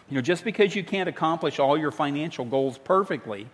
You 0.08 0.14
know, 0.16 0.20
just 0.20 0.44
because 0.44 0.75
you 0.75 0.84
can't 0.84 1.08
accomplish 1.08 1.58
all 1.58 1.76
your 1.76 1.90
financial 1.90 2.44
goals 2.44 2.78
perfectly, 2.78 3.48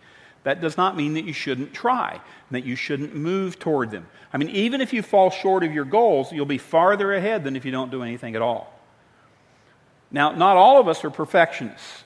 that 0.44 0.60
does 0.60 0.76
not 0.76 0.96
mean 0.96 1.14
that 1.14 1.24
you 1.24 1.32
shouldn't 1.32 1.72
try, 1.72 2.20
that 2.50 2.64
you 2.64 2.76
shouldn't 2.76 3.14
move 3.14 3.58
toward 3.58 3.90
them. 3.90 4.06
I 4.32 4.38
mean, 4.38 4.50
even 4.50 4.80
if 4.80 4.92
you 4.92 5.02
fall 5.02 5.30
short 5.30 5.62
of 5.62 5.72
your 5.72 5.84
goals, 5.84 6.32
you'll 6.32 6.46
be 6.46 6.58
farther 6.58 7.14
ahead 7.14 7.44
than 7.44 7.56
if 7.56 7.64
you 7.64 7.70
don't 7.70 7.90
do 7.90 8.02
anything 8.02 8.34
at 8.34 8.42
all. 8.42 8.78
Now, 10.10 10.32
not 10.32 10.56
all 10.56 10.78
of 10.78 10.88
us 10.88 11.04
are 11.04 11.10
perfectionists. 11.10 12.04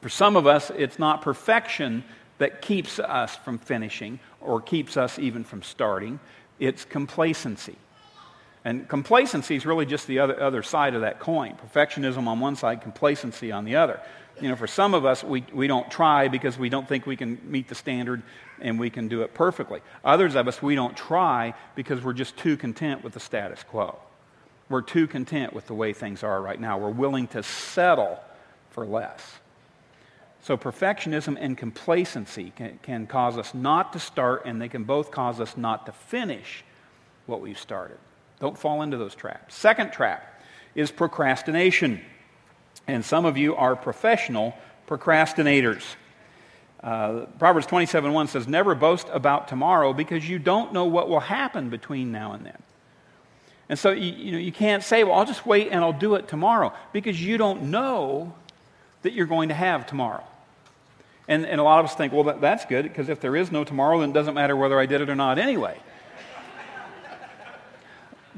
For 0.00 0.08
some 0.08 0.36
of 0.36 0.46
us, 0.46 0.70
it's 0.70 0.98
not 0.98 1.22
perfection 1.22 2.04
that 2.38 2.62
keeps 2.62 2.98
us 2.98 3.36
from 3.36 3.58
finishing 3.58 4.18
or 4.40 4.60
keeps 4.60 4.96
us 4.96 5.18
even 5.18 5.44
from 5.44 5.62
starting, 5.62 6.20
it's 6.58 6.84
complacency. 6.84 7.76
And 8.66 8.88
complacency 8.88 9.54
is 9.54 9.64
really 9.64 9.86
just 9.86 10.08
the 10.08 10.18
other, 10.18 10.42
other 10.42 10.60
side 10.64 10.96
of 10.96 11.02
that 11.02 11.20
coin. 11.20 11.56
Perfectionism 11.72 12.26
on 12.26 12.40
one 12.40 12.56
side, 12.56 12.82
complacency 12.82 13.52
on 13.52 13.64
the 13.64 13.76
other. 13.76 14.00
You 14.40 14.48
know, 14.48 14.56
for 14.56 14.66
some 14.66 14.92
of 14.92 15.04
us, 15.04 15.22
we, 15.22 15.46
we 15.52 15.68
don't 15.68 15.88
try 15.88 16.26
because 16.26 16.58
we 16.58 16.68
don't 16.68 16.88
think 16.88 17.06
we 17.06 17.16
can 17.16 17.38
meet 17.44 17.68
the 17.68 17.76
standard 17.76 18.24
and 18.60 18.76
we 18.76 18.90
can 18.90 19.06
do 19.06 19.22
it 19.22 19.34
perfectly. 19.34 19.82
Others 20.04 20.34
of 20.34 20.48
us, 20.48 20.60
we 20.60 20.74
don't 20.74 20.96
try 20.96 21.54
because 21.76 22.02
we're 22.02 22.12
just 22.12 22.36
too 22.38 22.56
content 22.56 23.04
with 23.04 23.12
the 23.12 23.20
status 23.20 23.62
quo. 23.62 23.96
We're 24.68 24.82
too 24.82 25.06
content 25.06 25.52
with 25.52 25.68
the 25.68 25.74
way 25.74 25.92
things 25.92 26.24
are 26.24 26.42
right 26.42 26.60
now. 26.60 26.76
We're 26.76 26.90
willing 26.90 27.28
to 27.28 27.44
settle 27.44 28.18
for 28.70 28.84
less. 28.84 29.22
So, 30.42 30.56
perfectionism 30.56 31.36
and 31.38 31.56
complacency 31.56 32.52
can, 32.56 32.80
can 32.82 33.06
cause 33.06 33.38
us 33.38 33.54
not 33.54 33.92
to 33.92 34.00
start, 34.00 34.42
and 34.44 34.60
they 34.60 34.68
can 34.68 34.82
both 34.82 35.12
cause 35.12 35.40
us 35.40 35.56
not 35.56 35.86
to 35.86 35.92
finish 35.92 36.64
what 37.26 37.40
we've 37.40 37.58
started. 37.58 37.98
Don't 38.40 38.58
fall 38.58 38.82
into 38.82 38.96
those 38.96 39.14
traps. 39.14 39.54
Second 39.54 39.92
trap 39.92 40.42
is 40.74 40.90
procrastination. 40.90 42.00
And 42.86 43.04
some 43.04 43.24
of 43.24 43.36
you 43.36 43.56
are 43.56 43.74
professional 43.74 44.54
procrastinators. 44.86 45.82
Uh, 46.82 47.26
Proverbs 47.38 47.66
27 47.66 48.12
1 48.12 48.28
says, 48.28 48.46
Never 48.46 48.74
boast 48.74 49.08
about 49.12 49.48
tomorrow 49.48 49.92
because 49.92 50.28
you 50.28 50.38
don't 50.38 50.72
know 50.72 50.84
what 50.84 51.08
will 51.08 51.20
happen 51.20 51.70
between 51.70 52.12
now 52.12 52.32
and 52.32 52.44
then. 52.44 52.62
And 53.68 53.78
so 53.78 53.90
you, 53.90 54.12
you, 54.12 54.32
know, 54.32 54.38
you 54.38 54.52
can't 54.52 54.84
say, 54.84 55.02
Well, 55.02 55.14
I'll 55.14 55.24
just 55.24 55.46
wait 55.46 55.68
and 55.72 55.82
I'll 55.82 55.92
do 55.92 56.14
it 56.14 56.28
tomorrow 56.28 56.72
because 56.92 57.20
you 57.20 57.38
don't 57.38 57.64
know 57.64 58.34
that 59.02 59.14
you're 59.14 59.26
going 59.26 59.48
to 59.48 59.54
have 59.54 59.86
tomorrow. 59.86 60.22
And, 61.28 61.44
and 61.44 61.60
a 61.60 61.64
lot 61.64 61.80
of 61.80 61.86
us 61.86 61.96
think, 61.96 62.12
Well, 62.12 62.24
that, 62.24 62.40
that's 62.40 62.66
good 62.66 62.84
because 62.84 63.08
if 63.08 63.20
there 63.20 63.34
is 63.34 63.50
no 63.50 63.64
tomorrow, 63.64 64.00
then 64.00 64.10
it 64.10 64.12
doesn't 64.12 64.34
matter 64.34 64.54
whether 64.54 64.78
I 64.78 64.86
did 64.86 65.00
it 65.00 65.10
or 65.10 65.16
not 65.16 65.38
anyway. 65.38 65.80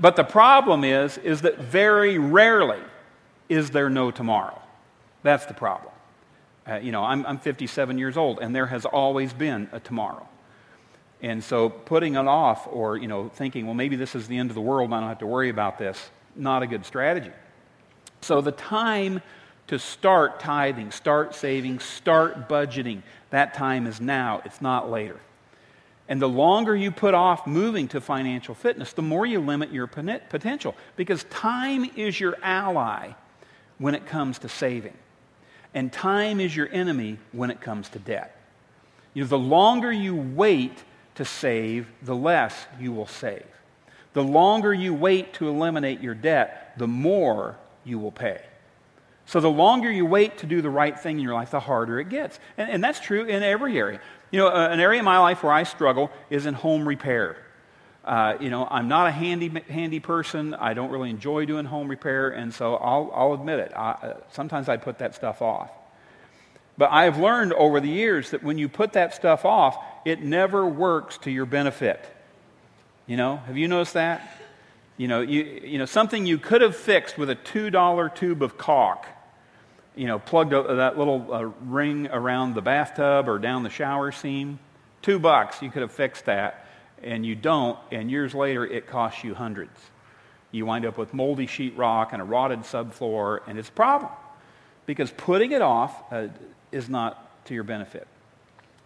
But 0.01 0.17
the 0.17 0.25
problem 0.25 0.85
is, 0.85 1.19
is 1.19 1.43
that 1.43 1.59
very 1.59 2.19
rarely 2.19 2.81
is 3.49 3.71
there 3.71 3.91
no 3.91 4.11
tomorrow. 4.11 4.61
That's 5.23 5.47
the 5.47 5.55
problem. 5.55 5.93
Uh, 6.67 6.77
you 6.77 6.93
know, 6.93 7.03
I'm, 7.03 7.27
I'm 7.27 7.39
57 7.39 7.99
years 7.99 8.17
old, 8.17 8.39
and 8.41 8.55
there 8.55 8.67
has 8.67 8.85
always 8.85 9.33
been 9.33 9.69
a 9.73 9.81
tomorrow. 9.81 10.29
And 11.21 11.43
so 11.43 11.69
putting 11.69 12.15
it 12.15 12.29
off 12.29 12.69
or, 12.71 12.97
you 12.97 13.09
know, 13.09 13.29
thinking, 13.29 13.65
well, 13.67 13.75
maybe 13.75 13.97
this 13.97 14.15
is 14.15 14.29
the 14.29 14.39
end 14.39 14.51
of 14.51 14.55
the 14.55 14.61
world 14.61 14.93
I 14.93 15.01
don't 15.01 15.09
have 15.09 15.19
to 15.19 15.27
worry 15.27 15.49
about 15.49 15.79
this, 15.79 16.11
not 16.37 16.63
a 16.63 16.67
good 16.67 16.87
strategy. 16.87 17.33
So 18.21 18.41
the 18.41 18.53
time 18.53 19.21
to 19.67 19.79
start 19.79 20.39
tithing, 20.41 20.93
start 20.93 21.35
saving, 21.35 21.81
start 21.81 22.49
budgeting, 22.49 23.03
that 23.31 23.55
time 23.55 23.87
is 23.87 24.01
now. 24.01 24.43
It's 24.45 24.61
not 24.61 24.91
later. 24.91 25.19
And 26.09 26.23
the 26.23 26.29
longer 26.29 26.75
you 26.75 26.91
put 26.91 27.15
off 27.15 27.47
moving 27.47 27.89
to 27.89 28.01
financial 28.01 28.55
fitness, 28.55 28.95
the 28.95 29.03
more 29.03 29.27
you 29.27 29.41
limit 29.41 29.73
your 29.73 29.87
potential 29.87 30.75
because 30.97 31.25
time 31.25 31.91
is 31.97 32.19
your 32.19 32.37
ally 32.43 33.13
when 33.77 33.95
it 33.95 34.07
comes 34.07 34.39
to 34.41 34.49
saving. 34.49 34.97
And 35.75 35.93
time 35.93 36.41
is 36.41 36.57
your 36.57 36.69
enemy 36.73 37.19
when 37.33 37.51
it 37.51 37.61
comes 37.61 37.91
to 37.91 37.99
debt. 37.99 38.35
You 39.13 39.25
know, 39.25 39.29
the 39.29 39.39
longer 39.39 39.93
you 39.93 40.17
wait 40.17 40.83
to 41.17 41.25
save, 41.25 41.89
the 42.03 42.17
less 42.17 42.67
you 42.81 42.93
will 42.93 43.07
save. 43.07 43.45
The 44.15 44.25
longer 44.25 44.73
you 44.73 44.95
wait 44.95 45.35
to 45.35 45.49
eliminate 45.49 46.01
your 46.01 46.15
debt, 46.15 46.73
the 46.79 46.87
more 46.87 47.57
you 47.85 47.99
will 47.99 48.13
pay. 48.13 48.41
So 49.27 49.41
the 49.41 49.51
longer 49.51 49.93
you 49.93 50.07
wait 50.07 50.39
to 50.39 50.47
do 50.47 50.63
the 50.63 50.71
right 50.71 50.99
thing 50.99 51.19
in 51.19 51.23
your 51.23 51.35
life, 51.35 51.51
the 51.51 51.61
harder 51.61 52.01
it 52.01 52.09
gets. 52.09 52.41
And, 52.57 52.71
and 52.71 52.83
that's 52.83 52.99
true 52.99 53.25
in 53.25 53.43
every 53.43 53.77
area. 53.79 54.01
You 54.31 54.41
know, 54.41 54.49
uh, 54.49 54.69
an 54.71 54.81
area 54.81 54.99
in 54.99 55.05
my 55.05 55.19
life 55.19 55.43
where 55.43 55.53
I 55.53 55.63
struggle 55.63 56.11
is 56.29 56.45
in 56.45 56.55
home 56.55 56.87
repair. 56.87 57.37
Uh, 58.05 58.37
you 58.41 58.51
know, 58.51 58.67
I'm 58.71 58.89
not 58.89 59.07
a 59.07 59.11
handy, 59.11 59.49
handy 59.69 60.01
person. 60.01 60.55
I 60.55 60.75
don't 60.75 60.91
really 60.91 61.11
enjoy 61.11 61.47
doing 61.47 61.65
home 61.65 61.89
repair, 61.89 62.31
and 62.31 62.53
so 62.53 62.77
I'll, 62.77 63.11
I'll 63.15 63.33
admit 63.35 63.59
it. 63.59 63.73
I, 63.75 63.91
uh, 63.91 64.17
sometimes 64.33 64.69
I 64.69 64.77
put 64.77 64.99
that 64.99 65.15
stuff 65.15 65.43
off. 65.43 65.71
But 66.77 66.91
I 66.91 67.05
have 67.05 67.19
learned 67.19 67.53
over 67.55 67.81
the 67.81 67.89
years 67.89 68.31
that 68.31 68.43
when 68.43 68.57
you 68.57 68.69
put 68.69 68.93
that 68.93 69.15
stuff 69.15 69.45
off, 69.45 69.77
it 70.05 70.23
never 70.23 70.65
works 70.67 71.19
to 71.19 71.31
your 71.31 71.45
benefit. 71.45 72.05
You 73.07 73.17
know, 73.17 73.39
have 73.39 73.57
you 73.57 73.67
noticed 73.67 73.95
that? 73.95 74.31
You 74.97 75.09
know, 75.09 75.21
you, 75.21 75.61
you 75.65 75.79
know 75.79 75.87
something 75.87 76.27
you 76.27 76.39
could 76.39 76.61
have 76.61 76.77
fixed 76.77 77.19
with 77.19 77.31
a 77.31 77.37
$2 77.37 78.15
tube 78.15 78.43
of 78.43 78.59
caulk 78.59 79.07
you 79.99 80.07
know, 80.07 80.21
plugged 80.21 80.53
that 80.53 80.97
little 80.97 81.35
uh, 81.35 81.43
ring 81.67 82.07
around 82.07 82.55
the 82.55 82.63
bathtub 82.63 83.29
or 83.29 83.41
down 83.41 83.65
the 83.65 83.71
shower 83.71 84.13
seam. 84.13 84.61
Two 85.03 85.19
bucks, 85.19 85.61
you 85.61 85.73
could 85.73 85.83
have 85.83 85.91
fixed 85.91 86.27
that, 86.27 86.67
and 87.03 87.27
you 87.27 87.35
don't, 87.35 87.77
and 87.91 88.09
years 88.09 88.33
later 88.33 88.65
it 88.65 88.87
costs 88.87 89.25
you 89.25 89.35
hundreds. 89.35 89.77
You 90.53 90.67
wind 90.67 90.87
up 90.87 90.99
with 90.99 91.13
moldy 91.13 91.49
sheetrock 91.49 92.13
and 92.13 92.23
a 92.23 92.25
rotted 92.25 92.61
subfloor, 92.61 93.41
and 93.49 93.59
it's 93.59 93.71
a 93.71 93.73
problem 93.73 94.13
because 94.87 95.11
putting 95.11 95.51
it 95.51 95.63
off 95.63 96.13
uh, 96.13 96.29
is 96.71 96.89
not 96.89 97.45
to 97.47 97.55
your 97.55 97.65
benefit. 97.65 98.07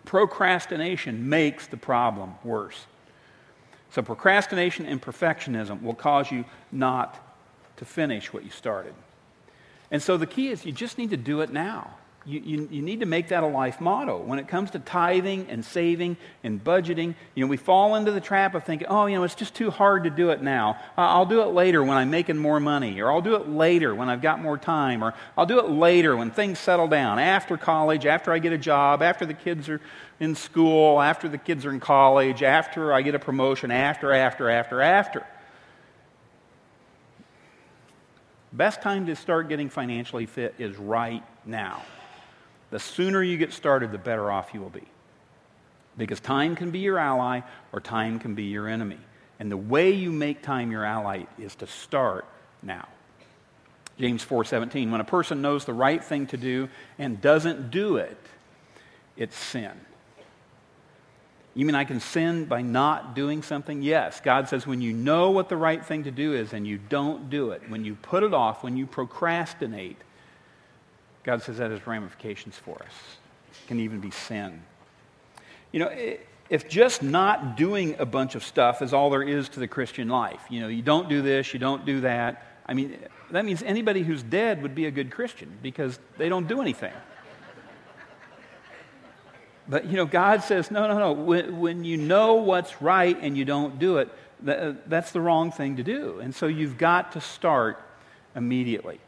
Procrastination 0.07 1.29
makes 1.29 1.67
the 1.67 1.77
problem 1.77 2.37
worse. 2.43 2.87
So, 3.91 4.01
procrastination 4.01 4.87
and 4.87 5.01
perfectionism 5.01 5.83
will 5.83 5.95
cause 5.95 6.31
you 6.31 6.47
not 6.73 7.21
to 7.77 7.85
finish 7.85 8.33
what 8.33 8.45
you 8.45 8.51
started. 8.51 8.95
And 9.93 10.03
so 10.03 10.17
the 10.17 10.27
key 10.27 10.49
is 10.49 10.65
you 10.65 10.73
just 10.73 10.99
need 10.99 11.11
to 11.11 11.17
do 11.17 11.43
it 11.43 11.53
now. 11.53 11.95
You, 12.25 12.41
you, 12.41 12.69
you, 12.71 12.83
need 12.83 13.01
to 13.01 13.07
make 13.07 13.29
that 13.29 13.43
a 13.43 13.49
life 13.49 13.81
motto. 13.81 14.17
When 14.17 14.39
it 14.39 14.47
comes 14.47 14.71
to 14.71 14.79
tithing 14.79 15.49
and 15.51 15.65
saving 15.65 16.17
and 16.45 16.63
budgeting, 16.63 17.17
you 17.35 17.45
know, 17.45 17.49
we 17.49 17.57
fall 17.57 17.97
into 17.97 18.13
the 18.13 18.21
trap 18.21 18.55
of 18.55 18.63
thinking, 18.63 18.87
oh, 18.87 19.07
you 19.07 19.17
know, 19.17 19.25
it's 19.25 19.35
just 19.35 19.55
too 19.55 19.71
hard 19.71 20.05
to 20.05 20.11
do 20.11 20.31
it 20.31 20.41
now. 20.41 20.79
I'll 20.97 21.27
do 21.27 21.43
it 21.43 21.47
later 21.47 21.83
when 21.83 21.97
I'm 21.97 22.11
making 22.11 22.39
more 22.39 22.61
money, 22.61 23.01
or 23.01 23.11
I'll 23.11 23.23
do 23.23 23.35
it 23.35 23.49
later 23.49 23.93
when 23.93 24.09
I've 24.09 24.23
got 24.23 24.41
more 24.41 24.57
time, 24.57 25.03
or 25.03 25.15
I'll 25.37 25.47
do 25.47 25.59
it 25.59 25.69
later 25.69 26.17
when 26.17 26.31
things 26.31 26.61
settle 26.61 26.87
down, 26.87 27.19
after 27.19 27.57
college, 27.57 28.07
after 28.07 28.33
I 28.33 28.39
get 28.39 28.53
a 28.53 28.59
job, 28.59 29.03
after 29.03 29.27
the 29.27 29.35
kids 29.35 29.69
are 29.69 29.81
in 30.21 30.37
school, 30.37 31.01
after 31.01 31.29
the 31.29 31.39
kids 31.39 31.67
are 31.67 31.71
in 31.71 31.81
college, 31.81 32.45
after 32.45 32.93
I 32.93 33.03
get 33.03 33.17
a 33.17 33.19
promotion, 33.19 33.73
after, 33.73 34.13
after, 34.13 34.49
after, 34.49 34.81
after. 34.81 35.27
Best 38.53 38.83
time 38.83 39.07
to 39.07 39.17
start 39.17 39.49
getting 39.49 39.69
financially 39.69 40.27
fit 40.27 40.55
is 40.59 40.77
right 40.77 41.23
now. 41.47 41.83
The 42.71 42.79
sooner 42.79 43.23
you 43.23 43.37
get 43.37 43.53
started, 43.53 43.93
the 43.93 43.99
better 43.99 44.31
off 44.31 44.53
you 44.53 44.61
will 44.61 44.71
be. 44.71 44.85
Because 45.97 46.21
time 46.21 46.57
can 46.57 46.71
be 46.71 46.81
your 46.81 46.99
ally 46.99 47.41
or 47.73 47.81
time 47.81 48.19
can 48.19 48.35
be 48.35 48.45
your 48.45 48.69
enemy. 48.69 48.99
And 49.39 49.51
the 49.51 49.57
way 49.57 49.91
you 49.91 50.11
make 50.11 50.43
time 50.43 50.71
your 50.71 50.85
ally 50.85 51.25
is 51.39 51.55
to 51.57 51.67
start 51.67 52.27
now. 52.63 52.89
James 53.99 54.25
4:17 54.25 54.91
when 54.91 55.01
a 55.01 55.05
person 55.05 55.43
knows 55.43 55.65
the 55.65 55.75
right 55.75 56.03
thing 56.03 56.27
to 56.29 56.37
do 56.37 56.69
and 56.99 57.21
doesn't 57.21 57.71
do 57.71 57.97
it 57.97 58.19
it's 59.17 59.37
sin. 59.37 59.73
You 61.55 61.67
mean 61.67 61.75
I 61.75 61.85
can 61.85 62.01
sin 62.01 62.47
by 62.47 62.63
not 62.63 63.15
doing 63.15 63.43
something? 63.43 63.83
Yes. 63.83 64.21
God 64.21 64.49
says 64.49 64.67
when 64.67 64.81
you 64.81 64.93
know 64.93 65.31
what 65.31 65.49
the 65.49 65.57
right 65.57 65.85
thing 65.85 66.05
to 66.05 66.11
do 66.11 66.33
is 66.33 66.53
and 66.53 66.67
you 66.67 66.79
don't 66.79 67.29
do 67.29 67.51
it, 67.51 67.63
when 67.69 67.85
you 67.85 67.95
put 67.97 68.23
it 68.23 68.33
off, 68.33 68.63
when 68.63 68.77
you 68.77 68.87
procrastinate, 68.87 69.99
God 71.25 71.43
says 71.43 71.59
that 71.59 71.71
has 71.71 71.87
ramifications 71.87 72.57
for 72.57 72.77
us. 72.77 72.95
It 73.51 73.69
can 73.69 73.81
even 73.81 74.01
be 74.01 74.11
sin. 74.11 74.63
You 75.73 75.81
know, 75.81 76.17
if 76.49 76.69
just 76.69 77.03
not 77.03 77.57
doing 77.57 77.97
a 77.99 78.07
bunch 78.07 78.35
of 78.35 78.43
stuff 78.43 78.83
is 78.83 78.93
all 78.93 79.11
there 79.11 79.23
is 79.23 79.49
to 79.51 79.61
the 79.61 79.69
Christian 79.69 80.09
life, 80.09 80.43
you 80.51 80.61
know, 80.61 80.69
you 80.69 80.83
don't 80.83 81.09
do 81.09 81.23
this, 81.23 81.53
you 81.53 81.59
don't 81.59 81.85
do 81.85 82.01
that, 82.01 82.47
I 82.67 82.75
mean, 82.75 82.99
that 83.31 83.45
means 83.45 83.63
anybody 83.63 84.03
who's 84.03 84.23
dead 84.23 84.63
would 84.63 84.75
be 84.75 84.87
a 84.87 84.91
good 84.91 85.11
Christian 85.11 85.59
because 85.63 85.99
they 86.19 86.29
don't 86.29 86.47
do 86.47 86.61
anything. 86.61 86.93
But, 89.73 89.87
you 89.87 89.97
know, 89.97 90.05
God 90.05 90.43
says, 90.43 90.71
no, 90.71 90.87
no, 90.87 90.99
no. 90.99 91.13
When, 91.13 91.59
when 91.59 91.83
you 91.83 91.97
know 91.97 92.35
what's 92.35 92.83
right 92.83 93.17
and 93.19 93.39
you 93.39 93.47
don't 93.47 93.79
do 93.79 93.97
it, 93.97 94.11
that, 94.43 94.59
uh, 94.59 94.75
that's 94.87 95.13
the 95.13 95.21
wrong 95.23 95.51
thing 95.51 95.77
to 95.77 95.83
do. 95.83 96.21
And 96.21 96.35
so 96.35 96.47
you've 96.47 96.77
got 96.77 97.13
to 97.13 97.23
start 97.23 97.83
immediately. 98.37 99.01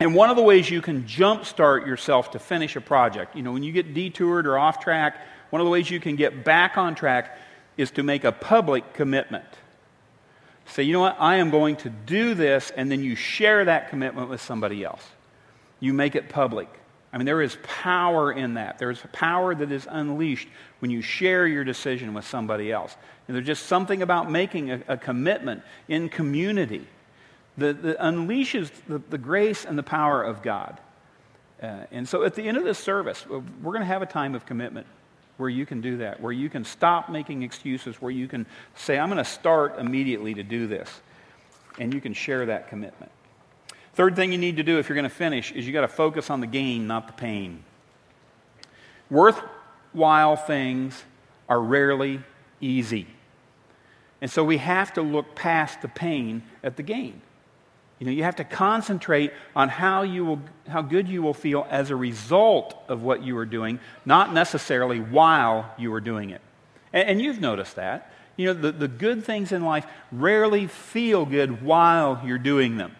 And 0.00 0.12
one 0.12 0.28
of 0.28 0.34
the 0.34 0.42
ways 0.42 0.68
you 0.68 0.82
can 0.82 1.04
jumpstart 1.04 1.86
yourself 1.86 2.32
to 2.32 2.40
finish 2.40 2.74
a 2.74 2.80
project, 2.80 3.36
you 3.36 3.42
know, 3.42 3.52
when 3.52 3.62
you 3.62 3.70
get 3.70 3.94
detoured 3.94 4.48
or 4.48 4.58
off 4.58 4.80
track, 4.80 5.20
one 5.50 5.60
of 5.60 5.64
the 5.66 5.70
ways 5.70 5.88
you 5.88 6.00
can 6.00 6.16
get 6.16 6.44
back 6.44 6.76
on 6.76 6.96
track 6.96 7.38
is 7.76 7.92
to 7.92 8.02
make 8.02 8.24
a 8.24 8.32
public 8.32 8.92
commitment. 8.92 9.44
Say, 10.66 10.82
you 10.82 10.94
know 10.94 11.00
what, 11.00 11.16
I 11.20 11.36
am 11.36 11.50
going 11.50 11.76
to 11.76 11.90
do 11.90 12.34
this, 12.34 12.72
and 12.76 12.90
then 12.90 13.04
you 13.04 13.14
share 13.14 13.64
that 13.66 13.90
commitment 13.90 14.30
with 14.30 14.42
somebody 14.42 14.82
else. 14.82 15.04
You 15.78 15.94
make 15.94 16.16
it 16.16 16.28
public. 16.28 16.68
I 17.12 17.18
mean, 17.18 17.26
there 17.26 17.40
is 17.40 17.56
power 17.62 18.32
in 18.32 18.54
that. 18.54 18.78
There's 18.78 19.00
power 19.12 19.54
that 19.54 19.70
is 19.72 19.86
unleashed 19.88 20.48
when 20.80 20.90
you 20.90 21.02
share 21.02 21.46
your 21.46 21.64
decision 21.64 22.14
with 22.14 22.26
somebody 22.26 22.70
else. 22.70 22.96
And 23.26 23.34
there's 23.34 23.46
just 23.46 23.66
something 23.66 24.02
about 24.02 24.30
making 24.30 24.70
a, 24.70 24.82
a 24.88 24.96
commitment 24.96 25.62
in 25.88 26.08
community 26.08 26.86
that, 27.58 27.82
that 27.82 27.98
unleashes 27.98 28.70
the, 28.86 28.98
the, 28.98 29.18
grace 29.18 29.64
and 29.64 29.78
the 29.78 29.82
power 29.82 30.22
of 30.22 30.42
God. 30.42 30.78
Uh, 31.62 31.84
and 31.90 32.08
so 32.08 32.22
at 32.24 32.34
the 32.34 32.42
end 32.42 32.58
of 32.58 32.64
this 32.64 32.78
service, 32.78 33.24
we're 33.26 33.72
going 33.72 33.80
to 33.80 33.86
have 33.86 34.02
a 34.02 34.06
time 34.06 34.34
of 34.34 34.44
commitment 34.44 34.86
where 35.38 35.48
you 35.48 35.66
can 35.66 35.80
do 35.80 35.98
that, 35.98 36.20
where 36.20 36.32
you 36.32 36.48
can 36.48 36.64
stop 36.64 37.08
making 37.08 37.42
excuses, 37.42 38.00
where 38.00 38.10
you 38.10 38.28
can 38.28 38.46
say, 38.74 38.98
I'm 38.98 39.08
going 39.08 39.22
to 39.22 39.24
start 39.24 39.78
immediately 39.78 40.34
to 40.34 40.42
do 40.42 40.66
this. 40.66 40.90
And 41.78 41.92
you 41.92 42.00
can 42.00 42.14
share 42.14 42.46
that 42.46 42.68
commitment. 42.68 43.12
Third 43.96 44.14
thing 44.14 44.30
you 44.30 44.36
need 44.36 44.58
to 44.58 44.62
do 44.62 44.78
if 44.78 44.90
you're 44.90 44.94
going 44.94 45.04
to 45.04 45.08
finish 45.08 45.52
is 45.52 45.66
you 45.66 45.72
got 45.72 45.80
to 45.80 45.88
focus 45.88 46.28
on 46.28 46.40
the 46.42 46.46
gain, 46.46 46.86
not 46.86 47.06
the 47.06 47.14
pain. 47.14 47.64
Worthwhile 49.08 50.36
things 50.36 51.02
are 51.48 51.58
rarely 51.58 52.20
easy. 52.60 53.06
And 54.20 54.30
so 54.30 54.44
we 54.44 54.58
have 54.58 54.92
to 54.94 55.02
look 55.02 55.34
past 55.34 55.80
the 55.80 55.88
pain 55.88 56.42
at 56.62 56.76
the 56.76 56.82
gain. 56.82 57.22
You 57.98 58.04
know, 58.04 58.12
you 58.12 58.24
have 58.24 58.36
to 58.36 58.44
concentrate 58.44 59.32
on 59.54 59.70
how, 59.70 60.02
you 60.02 60.26
will, 60.26 60.40
how 60.68 60.82
good 60.82 61.08
you 61.08 61.22
will 61.22 61.32
feel 61.32 61.66
as 61.70 61.90
a 61.90 61.96
result 61.96 62.76
of 62.88 63.02
what 63.02 63.22
you 63.22 63.38
are 63.38 63.46
doing, 63.46 63.80
not 64.04 64.30
necessarily 64.30 65.00
while 65.00 65.72
you 65.78 65.94
are 65.94 66.02
doing 66.02 66.28
it. 66.28 66.42
And, 66.92 67.08
and 67.08 67.22
you've 67.22 67.40
noticed 67.40 67.76
that. 67.76 68.12
You 68.36 68.48
know, 68.48 68.52
the, 68.52 68.72
the 68.72 68.88
good 68.88 69.24
things 69.24 69.52
in 69.52 69.64
life 69.64 69.86
rarely 70.12 70.66
feel 70.66 71.24
good 71.24 71.62
while 71.62 72.20
you're 72.22 72.36
doing 72.36 72.76
them. 72.76 72.94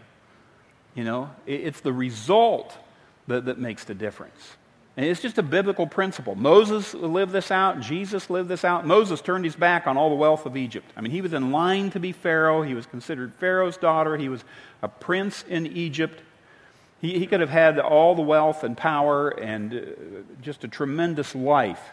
You 0.96 1.04
know, 1.04 1.30
it's 1.46 1.80
the 1.80 1.92
result 1.92 2.76
that, 3.28 3.44
that 3.44 3.58
makes 3.58 3.84
the 3.84 3.94
difference. 3.94 4.56
And 4.96 5.04
it's 5.04 5.20
just 5.20 5.36
a 5.36 5.42
biblical 5.42 5.86
principle. 5.86 6.34
Moses 6.34 6.94
lived 6.94 7.32
this 7.32 7.50
out. 7.50 7.80
Jesus 7.80 8.30
lived 8.30 8.48
this 8.48 8.64
out. 8.64 8.86
Moses 8.86 9.20
turned 9.20 9.44
his 9.44 9.54
back 9.54 9.86
on 9.86 9.98
all 9.98 10.08
the 10.08 10.16
wealth 10.16 10.46
of 10.46 10.56
Egypt. 10.56 10.90
I 10.96 11.02
mean, 11.02 11.12
he 11.12 11.20
was 11.20 11.34
in 11.34 11.52
line 11.52 11.90
to 11.90 12.00
be 12.00 12.12
Pharaoh. 12.12 12.62
He 12.62 12.72
was 12.72 12.86
considered 12.86 13.34
Pharaoh's 13.34 13.76
daughter. 13.76 14.16
He 14.16 14.30
was 14.30 14.42
a 14.80 14.88
prince 14.88 15.44
in 15.46 15.66
Egypt. 15.66 16.22
He, 17.02 17.18
he 17.18 17.26
could 17.26 17.40
have 17.40 17.50
had 17.50 17.78
all 17.78 18.14
the 18.14 18.22
wealth 18.22 18.64
and 18.64 18.74
power 18.74 19.28
and 19.28 19.74
uh, 19.74 19.80
just 20.40 20.64
a 20.64 20.68
tremendous 20.68 21.34
life 21.34 21.90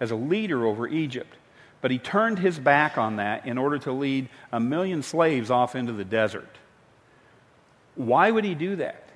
as 0.00 0.10
a 0.10 0.16
leader 0.16 0.64
over 0.64 0.88
Egypt. 0.88 1.34
But 1.82 1.90
he 1.90 1.98
turned 1.98 2.38
his 2.38 2.58
back 2.58 2.96
on 2.96 3.16
that 3.16 3.44
in 3.46 3.58
order 3.58 3.78
to 3.80 3.92
lead 3.92 4.30
a 4.50 4.58
million 4.58 5.02
slaves 5.02 5.50
off 5.50 5.76
into 5.76 5.92
the 5.92 6.04
desert. 6.04 6.48
Why 7.98 8.30
would 8.30 8.44
he 8.44 8.54
do 8.54 8.76
that? 8.76 9.08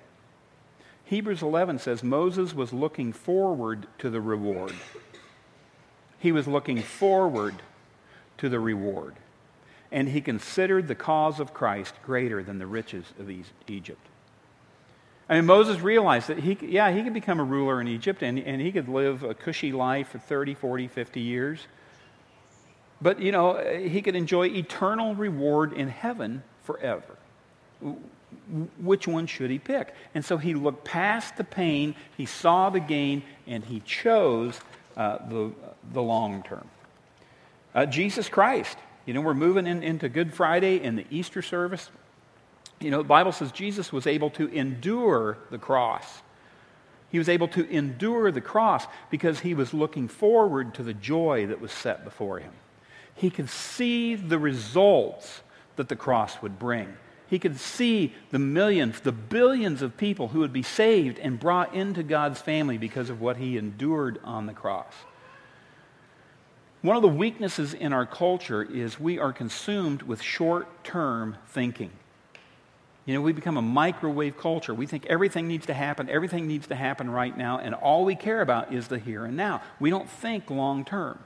Hebrews 1.04 1.40
11 1.40 1.78
says 1.78 2.02
Moses 2.02 2.52
was 2.52 2.72
looking 2.72 3.12
forward 3.12 3.86
to 3.98 4.10
the 4.10 4.20
reward. 4.20 4.74
He 6.18 6.32
was 6.32 6.48
looking 6.48 6.82
forward 6.82 7.54
to 8.38 8.48
the 8.48 8.58
reward. 8.58 9.14
And 9.92 10.08
he 10.08 10.20
considered 10.20 10.88
the 10.88 10.96
cause 10.96 11.38
of 11.38 11.54
Christ 11.54 11.94
greater 12.04 12.42
than 12.42 12.58
the 12.58 12.66
riches 12.66 13.04
of 13.20 13.30
Egypt. 13.68 14.04
I 15.28 15.36
mean, 15.36 15.46
Moses 15.46 15.80
realized 15.80 16.26
that 16.26 16.40
he, 16.40 16.58
yeah, 16.60 16.90
he 16.90 17.04
could 17.04 17.14
become 17.14 17.38
a 17.38 17.44
ruler 17.44 17.80
in 17.80 17.86
Egypt 17.86 18.20
and, 18.20 18.36
and 18.36 18.60
he 18.60 18.72
could 18.72 18.88
live 18.88 19.22
a 19.22 19.32
cushy 19.32 19.70
life 19.70 20.08
for 20.08 20.18
30, 20.18 20.54
40, 20.54 20.88
50 20.88 21.20
years. 21.20 21.68
But, 23.00 23.20
you 23.20 23.30
know, 23.30 23.58
he 23.78 24.02
could 24.02 24.16
enjoy 24.16 24.48
eternal 24.48 25.14
reward 25.14 25.72
in 25.72 25.86
heaven 25.86 26.42
forever 26.64 27.16
which 28.80 29.06
one 29.06 29.26
should 29.26 29.50
he 29.50 29.58
pick? 29.58 29.94
And 30.14 30.24
so 30.24 30.36
he 30.36 30.54
looked 30.54 30.84
past 30.84 31.36
the 31.36 31.44
pain, 31.44 31.94
he 32.16 32.26
saw 32.26 32.70
the 32.70 32.80
gain, 32.80 33.22
and 33.46 33.64
he 33.64 33.80
chose 33.80 34.60
uh, 34.96 35.18
the, 35.28 35.52
the 35.92 36.02
long 36.02 36.42
term. 36.42 36.68
Uh, 37.74 37.86
Jesus 37.86 38.28
Christ. 38.28 38.76
You 39.06 39.14
know, 39.14 39.20
we're 39.20 39.34
moving 39.34 39.66
in, 39.66 39.82
into 39.82 40.08
Good 40.08 40.32
Friday 40.32 40.80
and 40.82 40.96
the 40.96 41.06
Easter 41.10 41.42
service. 41.42 41.90
You 42.80 42.90
know, 42.90 42.98
the 42.98 43.08
Bible 43.08 43.32
says 43.32 43.50
Jesus 43.50 43.92
was 43.92 44.06
able 44.06 44.30
to 44.30 44.48
endure 44.48 45.38
the 45.50 45.58
cross. 45.58 46.22
He 47.10 47.18
was 47.18 47.28
able 47.28 47.48
to 47.48 47.68
endure 47.68 48.30
the 48.30 48.40
cross 48.40 48.86
because 49.10 49.40
he 49.40 49.54
was 49.54 49.74
looking 49.74 50.08
forward 50.08 50.74
to 50.74 50.82
the 50.82 50.94
joy 50.94 51.46
that 51.46 51.60
was 51.60 51.72
set 51.72 52.04
before 52.04 52.38
him. 52.38 52.52
He 53.14 53.28
could 53.28 53.50
see 53.50 54.14
the 54.14 54.38
results 54.38 55.42
that 55.76 55.88
the 55.88 55.96
cross 55.96 56.40
would 56.42 56.58
bring. 56.58 56.96
He 57.32 57.38
could 57.38 57.58
see 57.58 58.12
the 58.30 58.38
millions, 58.38 59.00
the 59.00 59.10
billions 59.10 59.80
of 59.80 59.96
people 59.96 60.28
who 60.28 60.40
would 60.40 60.52
be 60.52 60.62
saved 60.62 61.18
and 61.18 61.40
brought 61.40 61.74
into 61.74 62.02
God's 62.02 62.42
family 62.42 62.76
because 62.76 63.08
of 63.08 63.22
what 63.22 63.38
he 63.38 63.56
endured 63.56 64.20
on 64.22 64.44
the 64.44 64.52
cross. 64.52 64.92
One 66.82 66.94
of 66.94 67.00
the 67.00 67.08
weaknesses 67.08 67.72
in 67.72 67.94
our 67.94 68.04
culture 68.04 68.62
is 68.62 69.00
we 69.00 69.18
are 69.18 69.32
consumed 69.32 70.02
with 70.02 70.20
short 70.20 70.84
term 70.84 71.38
thinking. 71.46 71.92
You 73.06 73.14
know, 73.14 73.22
we 73.22 73.32
become 73.32 73.56
a 73.56 73.62
microwave 73.62 74.36
culture. 74.36 74.74
We 74.74 74.84
think 74.84 75.06
everything 75.06 75.48
needs 75.48 75.64
to 75.68 75.74
happen, 75.74 76.10
everything 76.10 76.46
needs 76.46 76.66
to 76.66 76.74
happen 76.74 77.08
right 77.08 77.34
now, 77.34 77.58
and 77.58 77.74
all 77.74 78.04
we 78.04 78.14
care 78.14 78.42
about 78.42 78.74
is 78.74 78.88
the 78.88 78.98
here 78.98 79.24
and 79.24 79.38
now. 79.38 79.62
We 79.80 79.88
don't 79.88 80.10
think 80.10 80.50
long 80.50 80.84
term. 80.84 81.18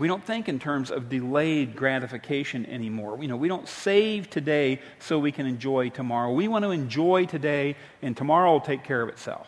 We 0.00 0.08
don't 0.08 0.24
think 0.24 0.48
in 0.48 0.58
terms 0.58 0.90
of 0.90 1.10
delayed 1.10 1.76
gratification 1.76 2.64
anymore. 2.64 3.18
You 3.20 3.28
know, 3.28 3.36
we 3.36 3.48
don't 3.48 3.68
save 3.68 4.30
today 4.30 4.80
so 4.98 5.18
we 5.18 5.30
can 5.30 5.44
enjoy 5.44 5.90
tomorrow. 5.90 6.32
We 6.32 6.48
want 6.48 6.64
to 6.64 6.70
enjoy 6.70 7.26
today, 7.26 7.76
and 8.00 8.16
tomorrow 8.16 8.52
will 8.52 8.62
take 8.62 8.82
care 8.82 9.02
of 9.02 9.10
itself. 9.10 9.46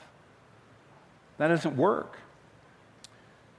That 1.39 1.49
doesn't 1.49 1.75
work. 1.75 2.19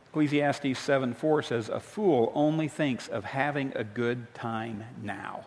Ecclesiastes 0.09 0.77
7 0.77 1.15
4 1.15 1.41
says, 1.41 1.69
A 1.69 1.79
fool 1.79 2.31
only 2.35 2.67
thinks 2.67 3.07
of 3.07 3.23
having 3.23 3.73
a 3.75 3.83
good 3.83 4.31
time 4.35 4.83
now. 5.01 5.45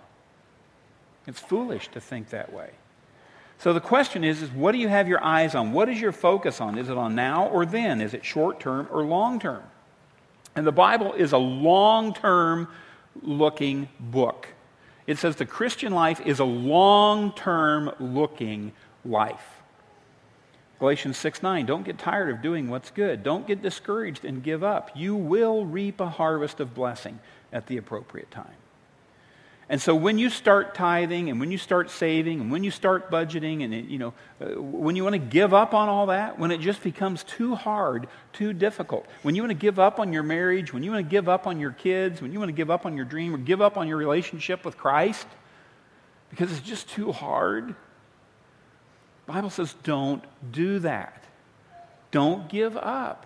It's 1.29 1.39
foolish 1.39 1.87
to 1.93 2.01
think 2.01 2.31
that 2.31 2.53
way. 2.53 2.71
So 3.59 3.73
the 3.73 3.81
question 3.81 4.25
is, 4.25 4.43
is 4.43 4.51
what 4.51 4.73
do 4.73 4.79
you 4.79 4.89
have 4.89 5.07
your 5.07 5.23
eyes 5.23 5.55
on? 5.55 5.73
What 5.73 5.89
is 5.89 6.01
your 6.01 6.11
focus 6.11 6.61
on? 6.61 6.77
Is 6.77 6.89
it 6.89 6.99
on 6.99 7.15
now 7.15 7.47
or 7.47 7.65
then? 7.65 8.01
Is 8.01 8.15
it 8.15 8.25
short 8.25 8.59
term 8.59 8.89
or 8.91 9.05
long 9.05 9.39
term? 9.39 9.63
And 10.57 10.67
the 10.67 10.73
Bible 10.73 11.13
is 11.13 11.33
a 11.33 11.39
long 11.39 12.15
term 12.15 12.69
looking 13.23 13.89
book. 14.01 14.49
It 15.07 15.19
says 15.19 15.37
the 15.37 15.47
Christian 15.47 15.93
life 15.93 16.21
is 16.21 16.41
a 16.41 16.45
long 16.45 17.33
term 17.33 17.93
looking 18.01 18.73
life. 19.05 19.63
Galatians 20.79 21.17
6 21.17 21.43
9, 21.43 21.65
don't 21.65 21.85
get 21.85 21.99
tired 21.99 22.29
of 22.29 22.43
doing 22.43 22.69
what's 22.69 22.91
good. 22.91 23.23
Don't 23.23 23.47
get 23.47 23.63
discouraged 23.63 24.25
and 24.25 24.43
give 24.43 24.65
up. 24.65 24.91
You 24.95 25.15
will 25.15 25.65
reap 25.65 26.01
a 26.01 26.09
harvest 26.09 26.61
of 26.61 26.75
blessing 26.75 27.21
at 27.53 27.67
the 27.67 27.77
appropriate 27.77 28.31
time. 28.31 28.57
And 29.69 29.83
so 29.83 29.97
when 29.97 30.17
you 30.17 30.31
start 30.31 30.77
tithing 30.77 31.29
and 31.29 31.41
when 31.41 31.51
you 31.51 31.59
start 31.59 31.91
saving 31.91 32.41
and 32.41 32.53
when 32.53 32.63
you 32.63 32.71
start 32.71 33.11
budgeting 33.11 33.65
and, 33.65 33.91
you 33.91 33.99
know, 33.99 34.15
uh, 34.41 34.61
when 34.61 34.95
you 34.95 35.03
want 35.03 35.15
to 35.15 35.19
give 35.19 35.53
up 35.53 35.75
on 35.75 35.89
all 35.89 36.07
that, 36.07 36.39
when 36.39 36.53
it 36.53 36.61
just 36.61 36.85
becomes 36.85 37.25
too 37.25 37.57
hard, 37.57 38.07
too 38.33 38.53
difficult, 38.53 39.07
when 39.23 39.35
you 39.35 39.43
want 39.43 39.51
to 39.51 39.59
give 39.59 39.81
up 39.81 39.99
on 39.99 40.13
your 40.13 40.23
marriage, 40.23 40.73
when 40.73 40.85
you 40.85 40.93
want 40.93 41.05
to 41.05 41.11
give 41.11 41.29
up 41.29 41.49
on 41.49 41.59
your 41.59 41.73
kids, 41.73 42.23
when 42.23 42.33
you 42.33 42.39
want 42.39 42.49
to 42.49 42.55
give 42.55 42.71
up 42.71 42.87
on 42.87 42.97
your 42.97 43.05
dream 43.05 43.35
or 43.35 43.39
give 43.39 43.61
up 43.61 43.77
on 43.77 43.89
your 43.89 43.97
relationship 43.97 44.65
with 44.65 44.77
Christ 44.77 45.27
because 46.31 46.53
it's 46.53 46.67
just 46.67 46.89
too 46.91 47.11
hard, 47.11 47.69
the 49.27 49.33
Bible 49.33 49.51
says 49.51 49.75
don't 49.83 50.23
do 50.53 50.79
that. 50.81 51.25
Don't 52.13 52.49
give 52.49 52.77
up. 52.77 53.26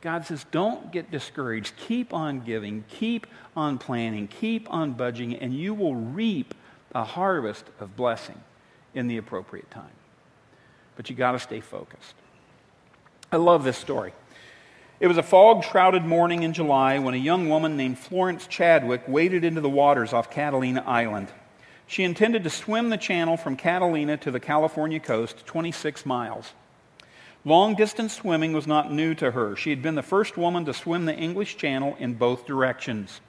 God 0.00 0.24
says, 0.24 0.46
don't 0.50 0.90
get 0.92 1.10
discouraged. 1.10 1.76
Keep 1.76 2.14
on 2.14 2.40
giving, 2.40 2.84
keep 2.88 3.26
on 3.54 3.78
planning, 3.78 4.28
keep 4.28 4.72
on 4.72 4.92
budging, 4.92 5.34
and 5.36 5.54
you 5.54 5.74
will 5.74 5.94
reap 5.94 6.54
a 6.94 7.04
harvest 7.04 7.64
of 7.78 7.96
blessing 7.96 8.40
in 8.94 9.08
the 9.08 9.18
appropriate 9.18 9.70
time. 9.70 9.92
But 10.96 11.10
you 11.10 11.16
got 11.16 11.32
to 11.32 11.38
stay 11.38 11.60
focused. 11.60 12.14
I 13.30 13.36
love 13.36 13.62
this 13.62 13.76
story. 13.76 14.12
It 15.00 15.06
was 15.06 15.16
a 15.16 15.22
fog 15.22 15.64
shrouded 15.64 16.04
morning 16.04 16.42
in 16.42 16.52
July 16.52 16.98
when 16.98 17.14
a 17.14 17.18
young 17.18 17.48
woman 17.48 17.76
named 17.76 17.98
Florence 17.98 18.46
Chadwick 18.46 19.02
waded 19.06 19.44
into 19.44 19.60
the 19.60 19.70
waters 19.70 20.12
off 20.12 20.30
Catalina 20.30 20.82
Island. 20.86 21.28
She 21.86 22.04
intended 22.04 22.44
to 22.44 22.50
swim 22.50 22.90
the 22.90 22.96
channel 22.96 23.36
from 23.36 23.56
Catalina 23.56 24.16
to 24.18 24.30
the 24.30 24.40
California 24.40 25.00
coast, 25.00 25.46
26 25.46 26.04
miles. 26.04 26.52
Long 27.44 27.74
distance 27.74 28.12
swimming 28.12 28.52
was 28.52 28.66
not 28.66 28.92
new 28.92 29.14
to 29.14 29.30
her. 29.30 29.56
She 29.56 29.70
had 29.70 29.80
been 29.80 29.94
the 29.94 30.02
first 30.02 30.36
woman 30.36 30.66
to 30.66 30.74
swim 30.74 31.06
the 31.06 31.16
English 31.16 31.56
Channel 31.56 31.96
in 31.98 32.14
both 32.14 32.44
directions. 32.44 33.22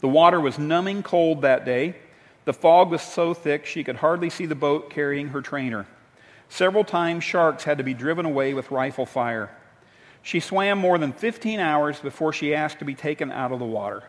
The 0.00 0.08
water 0.08 0.40
was 0.40 0.58
numbing 0.58 1.02
cold 1.02 1.42
that 1.42 1.66
day. 1.66 1.96
The 2.46 2.54
fog 2.54 2.90
was 2.90 3.02
so 3.02 3.34
thick 3.34 3.66
she 3.66 3.84
could 3.84 3.96
hardly 3.96 4.30
see 4.30 4.46
the 4.46 4.54
boat 4.54 4.88
carrying 4.88 5.28
her 5.28 5.42
trainer. 5.42 5.86
Several 6.48 6.84
times, 6.84 7.22
sharks 7.22 7.64
had 7.64 7.76
to 7.76 7.84
be 7.84 7.92
driven 7.92 8.24
away 8.24 8.54
with 8.54 8.70
rifle 8.70 9.04
fire. 9.04 9.50
She 10.22 10.40
swam 10.40 10.78
more 10.78 10.96
than 10.96 11.12
15 11.12 11.60
hours 11.60 12.00
before 12.00 12.32
she 12.32 12.54
asked 12.54 12.78
to 12.78 12.86
be 12.86 12.94
taken 12.94 13.30
out 13.30 13.52
of 13.52 13.58
the 13.58 13.66
water. 13.66 14.04